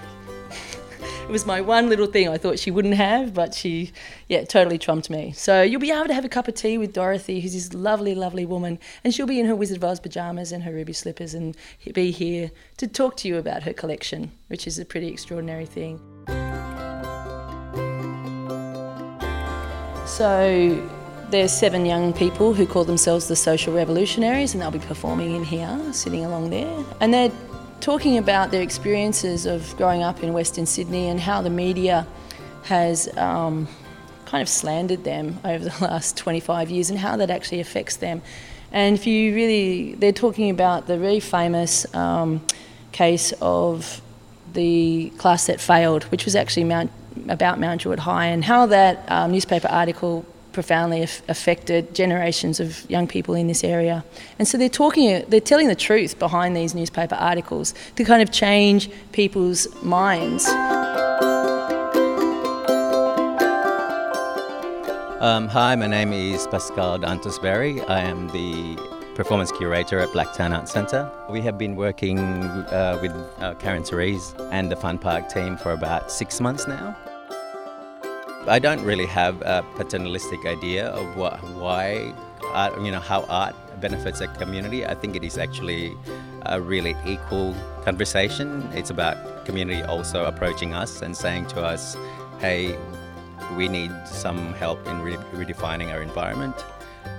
it 1.23 1.31
was 1.31 1.45
my 1.45 1.61
one 1.61 1.89
little 1.89 2.07
thing 2.07 2.29
I 2.29 2.39
thought 2.39 2.59
she 2.59 2.71
wouldn't 2.71 2.95
have, 2.95 3.35
but 3.35 3.55
she, 3.55 3.93
yeah, 4.29 4.45
totally 4.45 4.79
trumped 4.79 5.11
me. 5.11 5.33
So 5.33 5.63
you'll 5.63 5.81
be 5.81 5.91
able 5.91 6.07
to 6.07 6.15
have 6.15 6.25
a 6.25 6.29
cup 6.29 6.47
of 6.47 6.55
tea 6.55 6.79
with 6.79 6.93
Dorothy, 6.93 7.41
who's 7.41 7.53
this 7.53 7.75
lovely, 7.75 8.15
lovely 8.15 8.47
woman, 8.47 8.79
and 9.03 9.13
she'll 9.13 9.27
be 9.27 9.41
in 9.41 9.47
her 9.47 9.57
Wizard 9.57 9.79
of 9.79 9.85
Oz 9.85 10.01
pajamas 10.01 10.53
and 10.53 10.63
her 10.63 10.73
ruby 10.73 10.93
slippers 10.93 11.35
and 11.35 11.57
be 11.93 12.11
here 12.11 12.51
to 12.77 12.87
talk 12.87 13.17
to 13.19 13.29
you 13.29 13.37
about 13.37 13.65
her 13.65 13.73
collection, 13.73 14.31
which 14.49 14.67
is 14.67 14.79
a 14.79 14.85
pretty 14.85 15.09
extraordinary 15.09 15.67
thing. 15.67 16.01
So 20.21 20.87
there's 21.31 21.51
seven 21.51 21.87
young 21.87 22.13
people 22.13 22.53
who 22.53 22.67
call 22.67 22.85
themselves 22.85 23.27
the 23.27 23.37
social 23.37 23.73
revolutionaries, 23.73 24.53
and 24.53 24.61
they'll 24.61 24.71
be 24.71 24.79
performing 24.79 25.35
in 25.35 25.45
here, 25.45 25.81
sitting 25.95 26.27
along 26.27 26.51
there, 26.51 26.85
and 27.01 27.15
they're 27.15 27.33
talking 27.81 28.19
about 28.19 28.51
their 28.51 28.61
experiences 28.61 29.47
of 29.47 29.75
growing 29.79 30.03
up 30.03 30.23
in 30.23 30.35
Western 30.35 30.67
Sydney 30.67 31.09
and 31.09 31.19
how 31.19 31.41
the 31.41 31.49
media 31.49 32.07
has 32.65 33.09
um, 33.17 33.67
kind 34.27 34.43
of 34.43 34.49
slandered 34.51 35.05
them 35.05 35.39
over 35.47 35.65
the 35.65 35.85
last 35.85 36.19
25 36.19 36.69
years 36.69 36.91
and 36.91 36.99
how 36.99 37.17
that 37.17 37.31
actually 37.31 37.61
affects 37.61 37.97
them. 37.97 38.21
And 38.73 38.97
if 38.97 39.07
you 39.07 39.35
really, 39.35 39.95
they're 39.95 40.13
talking 40.13 40.51
about 40.51 40.87
the 40.87 40.99
very 40.99 41.21
famous 41.21 41.87
um, 41.95 42.43
case 42.93 43.33
of 43.41 44.03
the 44.53 45.15
class 45.17 45.47
that 45.47 45.63
failed, 45.63 46.05
which 46.13 46.27
was 46.27 46.37
actually 46.37 46.65
Mount, 46.65 46.91
about 47.29 47.59
Mount 47.59 47.83
Druitt 47.83 48.01
High, 48.01 48.27
and 48.27 48.44
how 48.44 48.66
that 48.66 49.05
um, 49.11 49.33
newspaper 49.33 49.68
article 49.68 50.25
profoundly 50.53 51.03
af- 51.03 51.23
affected 51.29 51.94
generations 51.94 52.59
of 52.61 52.88
young 52.90 53.07
people 53.07 53.35
in 53.35 53.46
this 53.46 53.62
area. 53.62 54.05
And 54.38 54.49
so 54.49 54.59
they're 54.59 54.68
talking, 54.68 55.25
they're 55.29 55.40
telling 55.40 55.68
the 55.68 55.77
truth 55.77 56.18
behind 56.18 56.57
these 56.57 56.75
newspaper 56.75 57.14
articles 57.14 57.73
to 57.96 58.05
kind 58.05 58.20
of 58.23 58.33
change 58.33 58.90
people's 59.12 59.68
minds. 59.83 60.49
Um, 65.20 65.49
hi, 65.49 65.77
my 65.77 65.87
name 65.87 66.12
is 66.12 66.46
Paschal 66.46 66.99
Daantos 66.99 67.40
Berry. 67.40 67.81
I 67.83 68.01
am 68.01 68.29
the 68.29 69.00
performance 69.21 69.53
curator 69.53 69.99
at 69.99 70.09
Blacktown 70.09 70.57
Art 70.57 70.67
Centre. 70.67 71.07
We 71.29 71.43
have 71.43 71.59
been 71.59 71.77
working 71.77 72.19
uh, 72.19 72.99
with 73.03 73.13
uh, 73.13 73.53
Karen 73.57 73.85
Therese 73.85 74.35
and 74.51 74.73
the 74.73 74.77
Fun 74.77 74.97
Park 74.97 75.29
team 75.29 75.59
for 75.59 75.73
about 75.73 76.11
six 76.11 76.41
months 76.41 76.67
now. 76.67 76.97
I 78.47 78.59
don't 78.59 78.83
really 78.83 79.05
have 79.05 79.43
a 79.43 79.63
paternalistic 79.77 80.47
idea 80.47 80.87
of 80.87 81.19
what, 81.19 81.39
why, 81.51 82.15
art, 82.55 82.81
you 82.81 82.91
know, 82.91 82.99
how 82.99 83.25
art 83.25 83.55
benefits 83.79 84.23
a 84.23 84.29
community. 84.29 84.87
I 84.87 84.95
think 84.95 85.15
it 85.15 85.23
is 85.23 85.37
actually 85.37 85.95
a 86.47 86.59
really 86.59 86.97
equal 87.05 87.55
conversation. 87.85 88.71
It's 88.73 88.89
about 88.89 89.45
community 89.45 89.83
also 89.83 90.25
approaching 90.25 90.73
us 90.73 91.03
and 91.03 91.15
saying 91.15 91.45
to 91.49 91.63
us, 91.63 91.95
"Hey, 92.39 92.79
we 93.55 93.69
need 93.69 93.93
some 94.07 94.55
help 94.55 94.87
in 94.87 95.03
re- 95.03 95.25
redefining 95.35 95.93
our 95.93 96.01
environment." 96.01 96.57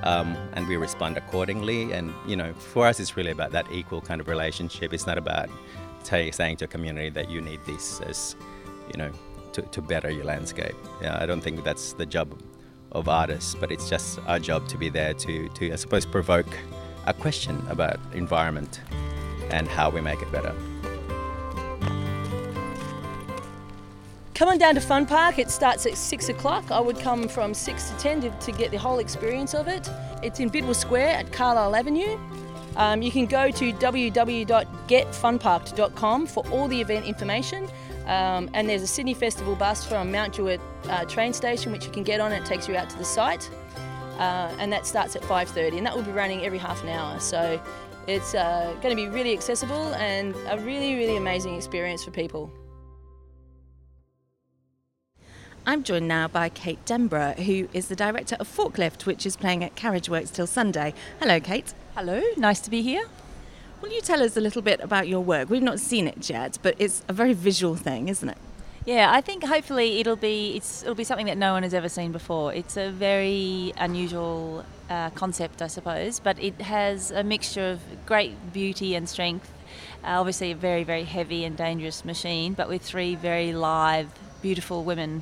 Um, 0.04 0.36
and 0.54 0.68
we 0.68 0.78
respond 0.78 1.18
accordingly. 1.18 1.92
And 1.92 2.14
you 2.28 2.36
know, 2.36 2.54
for 2.54 2.88
us, 2.88 3.00
it's 3.00 3.16
really 3.16 3.32
about 3.32 3.52
that 3.52 3.72
equal 3.72 4.02
kind 4.02 4.22
of 4.22 4.28
relationship. 4.28 4.94
It's 4.94 5.08
not 5.08 5.18
about 5.18 5.50
saying 6.04 6.58
to 6.58 6.66
a 6.66 6.68
community 6.68 7.10
that 7.10 7.30
you 7.30 7.42
need 7.42 7.60
this 7.66 8.02
as, 8.02 8.36
you 8.92 8.98
know, 8.98 9.12
to, 9.54 9.62
to 9.62 9.82
better 9.82 10.10
your 10.10 10.26
landscape. 10.26 10.76
Yeah, 11.02 11.18
I 11.22 11.26
don't 11.26 11.42
think 11.42 11.64
that's 11.64 11.94
the 11.94 12.06
job 12.06 12.42
of 12.92 13.08
artists, 13.08 13.56
but 13.56 13.72
it's 13.72 13.90
just 13.90 14.20
our 14.28 14.40
job 14.40 14.68
to 14.70 14.78
be 14.78 14.90
there 14.90 15.14
to, 15.14 15.50
to 15.50 15.72
I 15.72 15.76
suppose, 15.76 16.06
provoke 16.06 16.48
a 17.06 17.14
question 17.14 17.64
about 17.70 18.00
environment 18.14 18.82
and 19.50 19.68
how 19.68 19.90
we 19.90 20.02
make 20.02 20.22
it 20.22 20.32
better. 20.32 20.56
Come 24.42 24.50
on 24.50 24.58
down 24.58 24.74
to 24.74 24.82
Fun 24.82 25.06
Park. 25.06 25.38
It 25.38 25.52
starts 25.52 25.86
at 25.86 25.96
six 25.96 26.30
o'clock. 26.30 26.72
I 26.72 26.80
would 26.80 26.98
come 26.98 27.28
from 27.28 27.54
six 27.54 27.92
to 27.92 27.98
ten 27.98 28.20
to, 28.22 28.32
to 28.32 28.52
get 28.52 28.72
the 28.72 28.78
whole 28.78 28.98
experience 28.98 29.54
of 29.54 29.68
it. 29.68 29.88
it's 30.24 30.40
in 30.40 30.50
Bidwill 30.50 30.76
Square 30.76 31.10
at 31.10 31.32
Carlisle 31.32 31.76
Avenue. 31.76 32.18
Um, 32.76 33.04
you 33.04 33.12
can 33.12 33.28
go 33.28 33.52
to 33.52 33.72
www.getfunparked.com 33.72 36.26
for 36.26 36.44
all 36.48 36.68
the 36.68 36.82
event 36.82 37.06
information. 37.06 37.70
Um, 38.08 38.50
and 38.56 38.68
there's 38.68 38.82
a 38.82 38.88
Sydney 38.88 39.14
Festival 39.14 39.56
bus 39.56 39.86
from 39.86 40.12
Mount 40.12 40.34
Druitt 40.34 40.60
uh, 40.86 41.06
train 41.06 41.34
station 41.34 41.72
which 41.72 41.86
you 41.86 41.92
can 41.92 42.02
get 42.02 42.20
on. 42.20 42.32
It 42.32 42.44
takes 42.44 42.68
you 42.68 42.76
out 42.76 42.90
to 42.90 42.98
the 42.98 43.06
site, 43.06 43.48
uh, 44.18 44.52
and 44.58 44.74
that 44.74 44.88
starts 44.88 45.16
at 45.16 45.22
5:30, 45.22 45.78
and 45.78 45.86
that 45.86 45.96
will 45.96 46.02
be 46.02 46.14
running 46.14 46.44
every 46.44 46.58
half 46.58 46.82
an 46.82 46.90
hour. 46.90 47.20
So 47.20 47.62
it's 48.08 48.34
uh, 48.34 48.74
going 48.82 48.90
to 48.90 48.96
be 48.96 49.08
really 49.08 49.34
accessible 49.34 49.94
and 49.94 50.34
a 50.50 50.58
really, 50.58 50.96
really 50.96 51.18
amazing 51.18 51.54
experience 51.54 52.04
for 52.04 52.10
people. 52.10 52.52
I'm 55.64 55.84
joined 55.84 56.08
now 56.08 56.28
by 56.28 56.50
Kate 56.50 56.84
Denborough, 56.86 57.38
who 57.38 57.70
is 57.72 57.88
the 57.88 57.96
director 57.96 58.36
of 58.40 58.48
Forklift, 58.48 59.06
which 59.06 59.28
is 59.28 59.38
playing 59.38 59.64
at 59.64 59.76
Carriageworks 59.76 60.34
till 60.34 60.48
Sunday. 60.48 60.92
Hello, 61.20 61.40
Kate. 61.40 61.76
Hello, 61.96 62.20
nice 62.36 62.60
to 62.62 62.72
be 62.72 62.82
here. 62.82 63.06
Will 63.80 63.92
you 63.92 64.02
tell 64.02 64.24
us 64.24 64.36
a 64.36 64.42
little 64.42 64.64
bit 64.64 64.80
about 64.80 65.08
your 65.08 65.22
work? 65.22 65.52
We've 65.52 65.62
not 65.62 65.80
seen 65.80 66.08
it 66.08 66.28
yet, 66.28 66.58
but 66.64 66.76
it's 66.80 67.04
a 67.08 67.14
very 67.14 67.34
visual 67.34 67.76
thing, 67.76 68.10
isn't 68.10 68.28
it? 68.28 68.40
Yeah, 68.86 69.12
I 69.14 69.22
think 69.22 69.44
hopefully 69.44 70.00
it'll 70.00 70.16
be 70.16 70.56
it's 70.56 70.82
it'll 70.82 70.96
be 70.96 71.04
something 71.04 71.28
that 71.28 71.38
no 71.38 71.54
one 71.54 71.62
has 71.62 71.76
ever 71.76 71.90
seen 71.90 72.12
before. 72.12 72.52
It's 72.52 72.76
a 72.76 72.90
very 72.90 73.72
unusual 73.78 74.66
uh, 74.90 75.12
concept, 75.12 75.62
I 75.62 75.68
suppose, 75.68 76.20
but 76.20 76.40
it 76.40 76.60
has 76.62 77.12
a 77.12 77.24
mixture 77.24 77.70
of 77.70 77.82
great 78.08 78.52
beauty 78.52 78.96
and 78.96 79.08
strength. 79.08 79.54
Uh, 80.04 80.20
obviously, 80.20 80.50
a 80.52 80.56
very 80.56 80.84
very 80.84 81.04
heavy 81.04 81.46
and 81.46 81.56
dangerous 81.56 82.04
machine, 82.04 82.54
but 82.54 82.68
with 82.68 82.82
three 82.82 83.14
very 83.14 83.54
live, 83.54 84.10
beautiful 84.42 84.84
women 84.84 85.22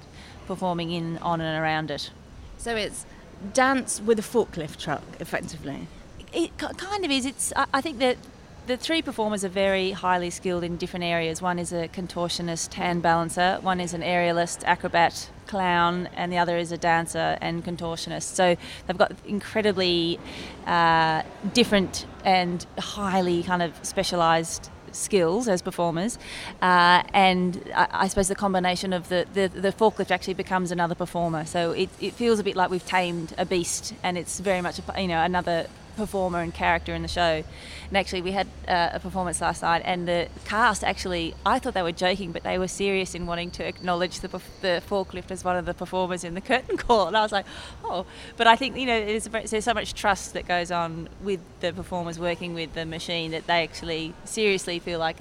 performing 0.50 0.92
in 0.92 1.20
on 1.20 1.40
and 1.40 1.64
around 1.64 1.92
it. 1.92 2.10
So 2.58 2.76
it's 2.76 3.06
dance 3.54 4.02
with 4.02 4.18
a 4.18 4.24
forklift 4.34 4.78
truck, 4.78 5.04
effectively. 5.20 5.88
It 6.34 6.58
kind 6.58 7.06
of 7.06 7.12
is. 7.12 7.26
It's 7.26 7.54
I 7.56 7.82
think 7.82 8.00
that 8.00 8.18
the 8.66 8.78
three 8.78 9.02
performers 9.02 9.44
are 9.46 9.54
very 9.68 9.92
highly 9.92 10.30
skilled 10.30 10.64
in 10.64 10.78
different 10.78 11.06
areas. 11.06 11.42
One 11.42 11.58
is 11.58 11.72
a 11.72 11.88
contortionist 11.88 12.74
hand 12.74 13.02
balancer, 13.02 13.60
one 13.62 13.80
is 13.80 13.94
an 13.94 14.02
aerialist, 14.02 14.64
acrobat, 14.64 15.30
clown, 15.48 16.08
and 16.16 16.32
the 16.32 16.38
other 16.38 16.58
is 16.58 16.72
a 16.72 16.78
dancer 16.78 17.38
and 17.42 17.64
contortionist. 17.66 18.36
So 18.36 18.56
they've 18.86 18.98
got 18.98 19.12
incredibly 19.26 20.20
uh, 20.68 21.24
different 21.54 22.06
and 22.24 22.66
highly 22.78 23.42
kind 23.44 23.64
of 23.64 23.74
specialised 23.84 24.70
skills 24.96 25.48
as 25.48 25.62
performers, 25.62 26.18
uh, 26.62 27.04
and 27.14 27.62
I, 27.76 27.88
I, 27.92 28.08
suppose 28.08 28.28
the 28.28 28.36
combination 28.36 28.94
of 28.94 29.10
the, 29.10 29.26
the, 29.34 29.48
the, 29.48 29.72
forklift 29.72 30.12
actually 30.12 30.34
becomes 30.34 30.72
another 30.72 30.96
performer. 30.96 31.46
So 31.46 31.72
it, 31.72 31.90
it 32.00 32.14
feels 32.14 32.40
a 32.40 32.44
bit 32.44 32.56
like 32.56 32.70
we've 32.70 32.86
tamed 32.86 33.34
a 33.38 33.46
beast, 33.46 33.94
and 34.04 34.18
it's 34.18 34.40
very 34.40 34.62
much 34.62 34.80
a, 34.80 35.02
you 35.02 35.08
know 35.08 35.24
another 35.24 35.68
performer 36.00 36.40
and 36.40 36.54
character 36.54 36.94
in 36.94 37.02
the 37.02 37.08
show. 37.08 37.44
And 37.90 37.98
actually, 37.98 38.22
we 38.22 38.32
had 38.32 38.48
uh, 38.68 38.90
a 38.94 39.00
performance 39.00 39.42
last 39.42 39.62
night, 39.62 39.82
and 39.86 40.08
the 40.08 40.30
cast 40.46 40.84
actually, 40.84 41.36
I 41.46 41.60
thought 41.60 41.74
they 41.74 41.84
were 41.84 41.92
joking, 41.92 42.32
but 42.32 42.44
they 42.44 42.58
were 42.58 42.68
serious 42.68 43.14
in 43.14 43.26
wanting 43.26 43.52
to 43.52 43.68
acknowledge 43.68 44.22
the, 44.22 44.30
the 44.62 44.82
forklift 44.90 45.30
as 45.30 45.44
one 45.44 45.58
of 45.58 45.66
the 45.66 45.74
performers 45.74 46.24
in 46.24 46.34
the 46.34 46.42
curtain 46.52 46.78
call. 46.78 47.08
And 47.08 47.18
I 47.18 47.22
was 47.22 47.32
like, 47.32 47.46
oh. 47.84 48.06
But 48.38 48.48
I 48.48 48.56
think, 48.56 48.78
you 48.78 48.86
know, 48.86 49.00
there's, 49.06 49.26
there's 49.52 49.66
so 49.66 49.74
much 49.74 49.94
trust 49.94 50.34
that 50.34 50.48
goes 50.48 50.72
on 50.72 51.10
with 51.22 51.42
the 51.60 51.74
performers 51.74 52.18
working 52.18 52.54
with 52.54 52.74
the 52.74 52.86
machine 52.86 53.32
that 53.32 53.46
they 53.48 53.64
actually 53.64 54.14
seriously 54.26 54.80
feel 54.80 55.00
like 55.00 55.18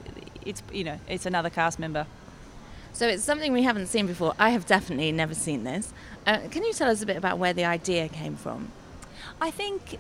it's, 0.47 0.63
you 0.73 0.85
know, 0.85 0.99
it's 1.09 1.27
another 1.27 1.51
cast 1.51 1.79
member. 1.79 2.07
So 2.93 3.07
it's 3.07 3.23
something 3.23 3.53
we 3.53 3.63
haven't 3.63 3.87
seen 3.87 4.07
before. 4.07 4.35
I 4.39 4.51
have 4.51 4.67
definitely 4.67 5.13
never 5.13 5.35
seen 5.35 5.65
this. 5.65 5.93
Uh, 6.27 6.41
can 6.51 6.65
you 6.65 6.73
tell 6.73 6.91
us 6.91 7.03
a 7.03 7.07
bit 7.07 7.17
about 7.17 7.39
where 7.39 7.53
the 7.53 7.65
idea 7.65 8.09
came 8.09 8.35
from? 8.37 8.73
I 9.41 9.51
think 9.51 9.99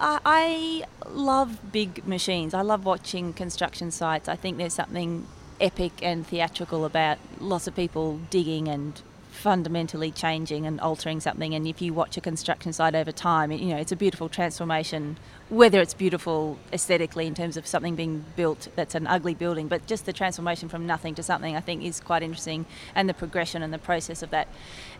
I, 0.00 0.20
I 0.24 1.08
love 1.10 1.72
big 1.72 2.06
machines. 2.06 2.54
I 2.54 2.62
love 2.62 2.84
watching 2.84 3.32
construction 3.32 3.90
sites. 3.90 4.28
I 4.28 4.36
think 4.36 4.56
there's 4.56 4.74
something 4.74 5.26
epic 5.60 5.92
and 6.02 6.26
theatrical 6.26 6.84
about 6.84 7.18
lots 7.40 7.66
of 7.66 7.74
people 7.74 8.20
digging 8.30 8.68
and 8.68 9.02
fundamentally 9.30 10.10
changing 10.10 10.66
and 10.66 10.80
altering 10.80 11.20
something 11.20 11.54
and 11.54 11.68
if 11.68 11.80
you 11.80 11.94
watch 11.94 12.16
a 12.16 12.20
construction 12.20 12.72
site 12.72 12.96
over 12.96 13.12
time 13.12 13.52
you 13.52 13.66
know 13.66 13.76
it's 13.76 13.92
a 13.92 13.96
beautiful 13.96 14.28
transformation 14.28 15.16
whether 15.48 15.80
it's 15.80 15.94
beautiful 15.94 16.58
aesthetically 16.72 17.24
in 17.24 17.36
terms 17.36 17.56
of 17.56 17.64
something 17.64 17.94
being 17.94 18.24
built 18.34 18.66
that's 18.74 18.96
an 18.96 19.06
ugly 19.06 19.34
building 19.34 19.68
but 19.68 19.86
just 19.86 20.06
the 20.06 20.12
transformation 20.12 20.68
from 20.68 20.86
nothing 20.88 21.14
to 21.14 21.22
something 21.22 21.54
I 21.54 21.60
think 21.60 21.84
is 21.84 22.00
quite 22.00 22.24
interesting 22.24 22.66
and 22.96 23.08
the 23.08 23.14
progression 23.14 23.62
and 23.62 23.72
the 23.72 23.78
process 23.78 24.24
of 24.24 24.30
that 24.30 24.48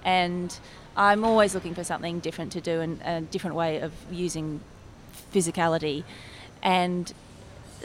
and 0.05 0.57
I'm 0.97 1.25
always 1.25 1.53
looking 1.53 1.75
for 1.75 1.83
something 1.83 2.21
different 2.21 2.53
to 2.53 2.61
do 2.61 2.81
and 2.81 3.03
a 3.03 3.21
different 3.23 3.57
way 3.57 3.81
of 3.81 3.93
using 4.09 4.61
physicality. 5.33 6.05
And 6.63 7.13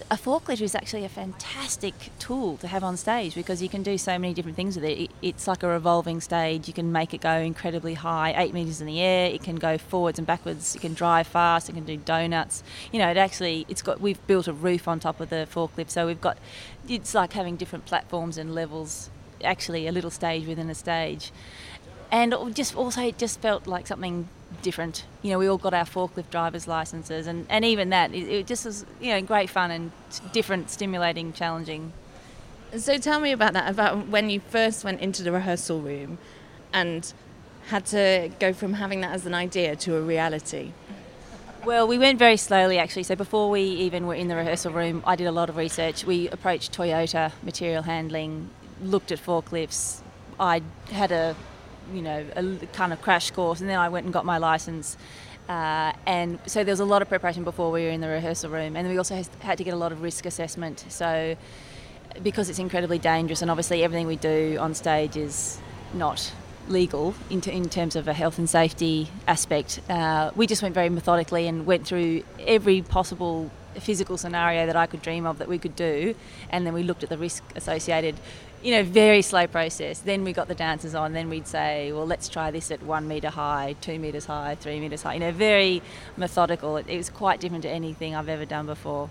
a 0.09 0.15
forklift 0.15 0.61
is 0.61 0.73
actually 0.73 1.05
a 1.05 1.09
fantastic 1.09 1.93
tool 2.17 2.57
to 2.57 2.67
have 2.67 2.83
on 2.83 2.97
stage 2.97 3.35
because 3.35 3.61
you 3.61 3.69
can 3.69 3.83
do 3.83 3.97
so 3.97 4.17
many 4.17 4.33
different 4.33 4.55
things 4.55 4.75
with 4.75 4.85
it. 4.85 5.11
It's 5.21 5.47
like 5.47 5.61
a 5.63 5.67
revolving 5.67 6.19
stage. 6.21 6.67
You 6.67 6.73
can 6.73 6.91
make 6.91 7.13
it 7.13 7.21
go 7.21 7.37
incredibly 7.37 7.93
high, 7.93 8.33
eight 8.35 8.53
meters 8.53 8.81
in 8.81 8.87
the 8.87 8.99
air. 8.99 9.27
It 9.27 9.43
can 9.43 9.57
go 9.57 9.77
forwards 9.77 10.17
and 10.17 10.25
backwards. 10.25 10.75
It 10.75 10.81
can 10.81 10.93
drive 10.93 11.27
fast. 11.27 11.69
It 11.69 11.73
can 11.73 11.85
do 11.85 11.97
donuts. 11.97 12.63
You 12.91 12.99
know, 12.99 13.09
it 13.09 13.17
actually 13.17 13.65
it's 13.69 13.81
got. 13.81 14.01
We've 14.01 14.25
built 14.25 14.47
a 14.47 14.53
roof 14.53 14.87
on 14.87 14.99
top 14.99 15.19
of 15.19 15.29
the 15.29 15.47
forklift, 15.51 15.89
so 15.89 16.07
we've 16.07 16.21
got. 16.21 16.37
It's 16.87 17.13
like 17.13 17.33
having 17.33 17.55
different 17.55 17.85
platforms 17.85 18.37
and 18.37 18.53
levels. 18.55 19.09
Actually, 19.43 19.87
a 19.87 19.91
little 19.91 20.11
stage 20.11 20.47
within 20.47 20.69
a 20.69 20.75
stage, 20.75 21.31
and 22.09 22.33
just 22.55 22.75
also 22.75 23.01
it 23.01 23.17
just 23.17 23.41
felt 23.41 23.67
like 23.67 23.87
something 23.87 24.29
different. 24.61 25.05
You 25.21 25.31
know, 25.31 25.39
we 25.39 25.47
all 25.47 25.57
got 25.57 25.73
our 25.73 25.85
forklift 25.85 26.29
driver's 26.29 26.67
licenses, 26.67 27.27
and, 27.27 27.45
and 27.49 27.65
even 27.65 27.89
that, 27.89 28.13
it, 28.13 28.27
it 28.29 28.47
just 28.47 28.65
was, 28.65 28.85
you 29.01 29.11
know, 29.11 29.21
great 29.21 29.49
fun 29.49 29.71
and 29.71 29.91
different, 30.31 30.69
stimulating, 30.69 31.33
challenging. 31.33 31.93
So 32.77 32.97
tell 32.97 33.19
me 33.19 33.31
about 33.31 33.53
that, 33.53 33.69
about 33.69 34.07
when 34.07 34.29
you 34.29 34.39
first 34.39 34.83
went 34.83 34.99
into 35.01 35.23
the 35.23 35.31
rehearsal 35.31 35.81
room 35.81 36.17
and 36.71 37.13
had 37.67 37.85
to 37.87 38.31
go 38.39 38.51
from 38.51 38.73
having 38.73 39.01
that 39.01 39.11
as 39.11 39.25
an 39.25 39.33
idea 39.33 39.75
to 39.75 39.95
a 39.95 40.01
reality. 40.01 40.71
Well, 41.65 41.87
we 41.87 41.97
went 41.97 42.19
very 42.19 42.35
slowly 42.35 42.77
actually. 42.77 43.03
So 43.03 43.15
before 43.15 43.49
we 43.49 43.61
even 43.61 44.05
were 44.05 44.15
in 44.15 44.27
the 44.27 44.35
rehearsal 44.35 44.73
room, 44.73 45.01
I 45.05 45.15
did 45.15 45.27
a 45.27 45.31
lot 45.31 45.49
of 45.49 45.55
research. 45.55 46.03
We 46.03 46.27
approached 46.29 46.75
Toyota 46.75 47.31
Material 47.41 47.83
Handling, 47.83 48.49
looked 48.81 49.11
at 49.13 49.19
forklifts. 49.19 50.01
I 50.39 50.61
had 50.91 51.11
a 51.11 51.35
you 51.93 52.01
know, 52.01 52.25
a 52.35 52.65
kind 52.67 52.93
of 52.93 53.01
crash 53.01 53.31
course, 53.31 53.61
and 53.61 53.69
then 53.69 53.79
I 53.79 53.89
went 53.89 54.05
and 54.05 54.13
got 54.13 54.25
my 54.25 54.37
license. 54.37 54.97
Uh, 55.49 55.91
and 56.05 56.39
so 56.45 56.63
there 56.63 56.71
was 56.71 56.79
a 56.79 56.85
lot 56.85 57.01
of 57.01 57.09
preparation 57.09 57.43
before 57.43 57.71
we 57.71 57.83
were 57.83 57.89
in 57.89 58.01
the 58.01 58.07
rehearsal 58.07 58.49
room, 58.49 58.75
and 58.75 58.87
we 58.87 58.97
also 58.97 59.21
had 59.39 59.57
to 59.57 59.63
get 59.63 59.73
a 59.73 59.77
lot 59.77 59.91
of 59.91 60.01
risk 60.01 60.25
assessment. 60.25 60.85
So 60.89 61.35
because 62.21 62.49
it's 62.49 62.59
incredibly 62.59 62.99
dangerous, 62.99 63.41
and 63.41 63.51
obviously 63.51 63.83
everything 63.83 64.07
we 64.07 64.15
do 64.15 64.57
on 64.59 64.73
stage 64.73 65.17
is 65.17 65.59
not 65.93 66.31
legal 66.69 67.13
in, 67.29 67.41
t- 67.41 67.51
in 67.51 67.67
terms 67.67 67.95
of 67.95 68.07
a 68.07 68.13
health 68.13 68.37
and 68.37 68.49
safety 68.49 69.09
aspect, 69.27 69.81
uh, 69.89 70.31
we 70.35 70.47
just 70.47 70.61
went 70.61 70.73
very 70.73 70.89
methodically 70.89 71.47
and 71.47 71.65
went 71.65 71.85
through 71.85 72.23
every 72.39 72.81
possible 72.81 73.51
physical 73.79 74.17
scenario 74.17 74.65
that 74.67 74.75
I 74.75 74.85
could 74.85 75.01
dream 75.01 75.25
of 75.25 75.39
that 75.39 75.49
we 75.49 75.57
could 75.57 75.75
do, 75.75 76.15
and 76.49 76.65
then 76.65 76.73
we 76.73 76.83
looked 76.83 77.03
at 77.03 77.09
the 77.09 77.17
risk 77.17 77.43
associated 77.55 78.15
you 78.63 78.71
know, 78.71 78.83
very 78.83 79.21
slow 79.21 79.45
process. 79.45 79.99
Then 79.99 80.23
we 80.23 80.31
got 80.31 80.47
the 80.47 80.55
dancers 80.55 80.95
on. 80.95 81.13
Then 81.13 81.29
we'd 81.29 81.47
say, 81.47 81.91
well, 81.91 82.07
let's 82.07 82.29
try 82.29 82.49
this 82.49 82.71
at 82.71 82.81
one 82.81 83.07
meter 83.07 83.29
high, 83.29 83.75
two 83.81 83.99
meters 83.99 84.25
high, 84.25 84.55
three 84.55 84.79
meters 84.79 85.03
high. 85.03 85.15
You 85.15 85.19
know, 85.19 85.31
very 85.31 85.81
methodical. 86.15 86.77
It, 86.77 86.87
it 86.87 86.97
was 86.97 87.09
quite 87.09 87.41
different 87.41 87.63
to 87.63 87.69
anything 87.69 88.15
I've 88.15 88.29
ever 88.29 88.45
done 88.45 88.65
before. 88.65 89.09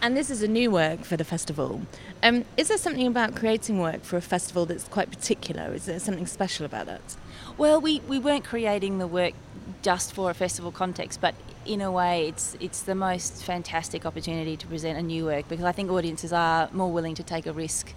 And 0.00 0.16
this 0.16 0.30
is 0.30 0.44
a 0.44 0.48
new 0.48 0.70
work 0.70 1.00
for 1.00 1.16
the 1.16 1.24
festival. 1.24 1.82
Um, 2.22 2.44
is 2.56 2.68
there 2.68 2.78
something 2.78 3.08
about 3.08 3.34
creating 3.34 3.80
work 3.80 4.04
for 4.04 4.16
a 4.16 4.20
festival 4.20 4.64
that's 4.64 4.84
quite 4.84 5.10
particular? 5.10 5.74
Is 5.74 5.86
there 5.86 5.98
something 5.98 6.26
special 6.26 6.64
about 6.64 6.86
that? 6.86 7.16
Well, 7.56 7.80
we, 7.80 7.98
we 8.06 8.20
weren't 8.20 8.44
creating 8.44 8.98
the 8.98 9.08
work 9.08 9.34
just 9.82 10.12
for 10.12 10.30
a 10.30 10.34
festival 10.34 10.70
context, 10.70 11.20
but 11.20 11.34
in 11.68 11.82
a 11.82 11.92
way, 11.92 12.28
it's 12.28 12.56
it's 12.60 12.82
the 12.82 12.94
most 12.94 13.44
fantastic 13.44 14.06
opportunity 14.06 14.56
to 14.56 14.66
present 14.66 14.98
a 14.98 15.02
new 15.02 15.26
work 15.26 15.46
because 15.48 15.66
I 15.66 15.72
think 15.72 15.90
audiences 15.90 16.32
are 16.32 16.68
more 16.72 16.90
willing 16.90 17.14
to 17.16 17.22
take 17.22 17.46
a 17.46 17.52
risk. 17.52 17.92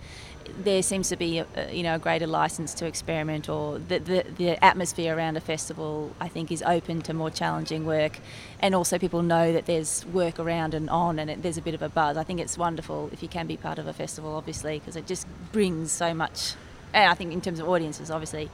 There 0.63 0.83
seems 0.83 1.07
to 1.09 1.15
be 1.15 1.39
a, 1.39 1.71
you 1.71 1.81
know 1.81 1.95
a 1.95 1.99
greater 1.99 2.27
license 2.27 2.73
to 2.75 2.85
experiment 2.85 3.47
or 3.47 3.79
the, 3.79 3.99
the, 3.99 4.25
the 4.37 4.63
atmosphere 4.63 5.15
around 5.15 5.37
a 5.37 5.39
festival 5.39 6.13
I 6.19 6.27
think 6.27 6.51
is 6.51 6.61
open 6.63 7.01
to 7.03 7.13
more 7.13 7.29
challenging 7.29 7.85
work. 7.85 8.19
And 8.59 8.75
also 8.75 8.99
people 8.99 9.21
know 9.21 9.53
that 9.53 9.67
there's 9.67 10.05
work 10.07 10.37
around 10.37 10.73
and 10.73 10.89
on 10.89 11.17
and 11.17 11.29
it, 11.29 11.41
there's 11.41 11.57
a 11.57 11.61
bit 11.61 11.73
of 11.73 11.81
a 11.81 11.89
buzz. 11.89 12.17
I 12.17 12.23
think 12.23 12.41
it's 12.41 12.57
wonderful 12.57 13.09
if 13.13 13.23
you 13.23 13.29
can 13.29 13.47
be 13.47 13.55
part 13.55 13.79
of 13.79 13.87
a 13.87 13.93
festival 13.93 14.35
obviously 14.35 14.79
because 14.79 14.97
it 14.97 15.07
just 15.07 15.25
brings 15.53 15.93
so 15.93 16.13
much 16.13 16.55
and 16.93 17.09
I 17.09 17.13
think 17.13 17.31
in 17.31 17.39
terms 17.39 17.61
of 17.61 17.69
audiences 17.69 18.11
obviously 18.11 18.49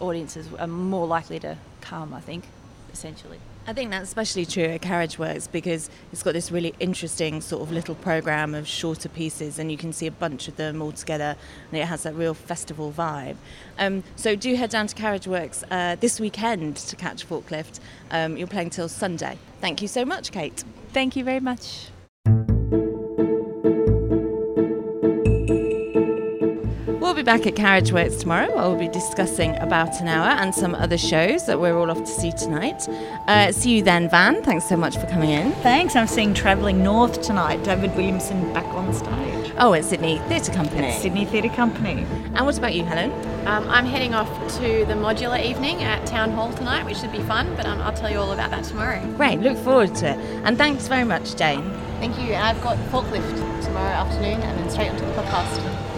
audiences 0.00 0.48
are 0.58 0.66
more 0.66 1.06
likely 1.06 1.38
to 1.40 1.58
come 1.80 2.12
I 2.12 2.20
think 2.20 2.44
essentially 2.92 3.38
I 3.66 3.72
think 3.72 3.90
that's 3.90 4.04
especially 4.08 4.46
true 4.46 4.64
at 4.64 4.82
Carriage 4.82 5.18
Works 5.18 5.46
because 5.46 5.90
it's 6.12 6.22
got 6.22 6.32
this 6.32 6.50
really 6.50 6.74
interesting 6.80 7.40
sort 7.40 7.62
of 7.62 7.70
little 7.70 7.94
program 7.94 8.54
of 8.54 8.66
shorter 8.66 9.08
pieces, 9.08 9.58
and 9.58 9.70
you 9.70 9.76
can 9.76 9.92
see 9.92 10.06
a 10.06 10.10
bunch 10.10 10.48
of 10.48 10.56
them 10.56 10.82
all 10.82 10.92
together, 10.92 11.36
and 11.70 11.80
it 11.80 11.86
has 11.86 12.02
that 12.02 12.14
real 12.14 12.34
festival 12.34 12.92
vibe. 12.92 13.36
Um, 13.78 14.02
so 14.16 14.34
do 14.34 14.54
head 14.54 14.70
down 14.70 14.86
to 14.88 14.94
Carriage 14.94 15.26
Works 15.26 15.62
uh, 15.70 15.96
this 16.00 16.18
weekend 16.18 16.76
to 16.78 16.96
catch 16.96 17.28
Forklift. 17.28 17.80
Um, 18.10 18.36
you're 18.36 18.48
playing 18.48 18.70
till 18.70 18.88
Sunday. 18.88 19.38
Thank 19.60 19.82
you 19.82 19.88
so 19.88 20.04
much, 20.04 20.32
Kate. 20.32 20.64
Thank 20.92 21.14
you 21.14 21.22
very 21.22 21.40
much. 21.40 21.90
Be 27.20 27.24
back 27.24 27.46
at 27.46 27.54
Carriage 27.54 27.92
Works 27.92 28.16
tomorrow. 28.16 28.50
I'll 28.56 28.78
be 28.78 28.88
discussing 28.88 29.54
about 29.56 30.00
an 30.00 30.08
hour 30.08 30.28
and 30.40 30.54
some 30.54 30.74
other 30.74 30.96
shows 30.96 31.44
that 31.44 31.60
we're 31.60 31.76
all 31.76 31.90
off 31.90 31.98
to 31.98 32.06
see 32.06 32.32
tonight. 32.32 32.88
Uh, 33.28 33.52
see 33.52 33.76
you 33.76 33.82
then, 33.82 34.08
Van. 34.08 34.42
Thanks 34.42 34.66
so 34.66 34.74
much 34.74 34.96
for 34.96 35.04
coming 35.06 35.28
in. 35.28 35.52
Thanks. 35.56 35.94
I'm 35.94 36.06
seeing 36.06 36.32
Travelling 36.32 36.82
North 36.82 37.20
tonight. 37.20 37.62
David 37.62 37.94
Williamson 37.94 38.50
back 38.54 38.64
on 38.68 38.94
stage. 38.94 39.52
Oh, 39.58 39.74
at 39.74 39.84
Sydney 39.84 40.16
Theatre 40.28 40.50
Company. 40.52 40.86
At 40.86 40.98
Sydney 40.98 41.26
Theatre 41.26 41.50
Company. 41.50 42.06
And 42.34 42.46
what 42.46 42.56
about 42.56 42.74
you, 42.74 42.84
Helen? 42.84 43.10
Um, 43.46 43.68
I'm 43.68 43.84
heading 43.84 44.14
off 44.14 44.30
to 44.56 44.86
the 44.86 44.94
modular 44.94 45.44
evening 45.44 45.82
at 45.82 46.06
Town 46.06 46.30
Hall 46.30 46.50
tonight, 46.54 46.86
which 46.86 46.96
should 46.96 47.12
be 47.12 47.20
fun, 47.24 47.54
but 47.54 47.66
um, 47.66 47.82
I'll 47.82 47.92
tell 47.92 48.10
you 48.10 48.16
all 48.16 48.32
about 48.32 48.50
that 48.50 48.64
tomorrow. 48.64 49.04
Great, 49.18 49.40
look 49.40 49.58
forward 49.58 49.94
to 49.96 50.12
it. 50.12 50.18
And 50.44 50.56
thanks 50.56 50.88
very 50.88 51.04
much, 51.04 51.36
Jane. 51.36 51.70
Thank 51.98 52.16
you. 52.16 52.32
And 52.32 52.56
I've 52.56 52.62
got 52.62 52.78
forklift 52.88 53.62
tomorrow 53.62 53.92
afternoon 53.92 54.40
and 54.40 54.58
then 54.58 54.70
straight 54.70 54.88
onto 54.88 55.04
the 55.04 55.12
podcast. 55.12 55.89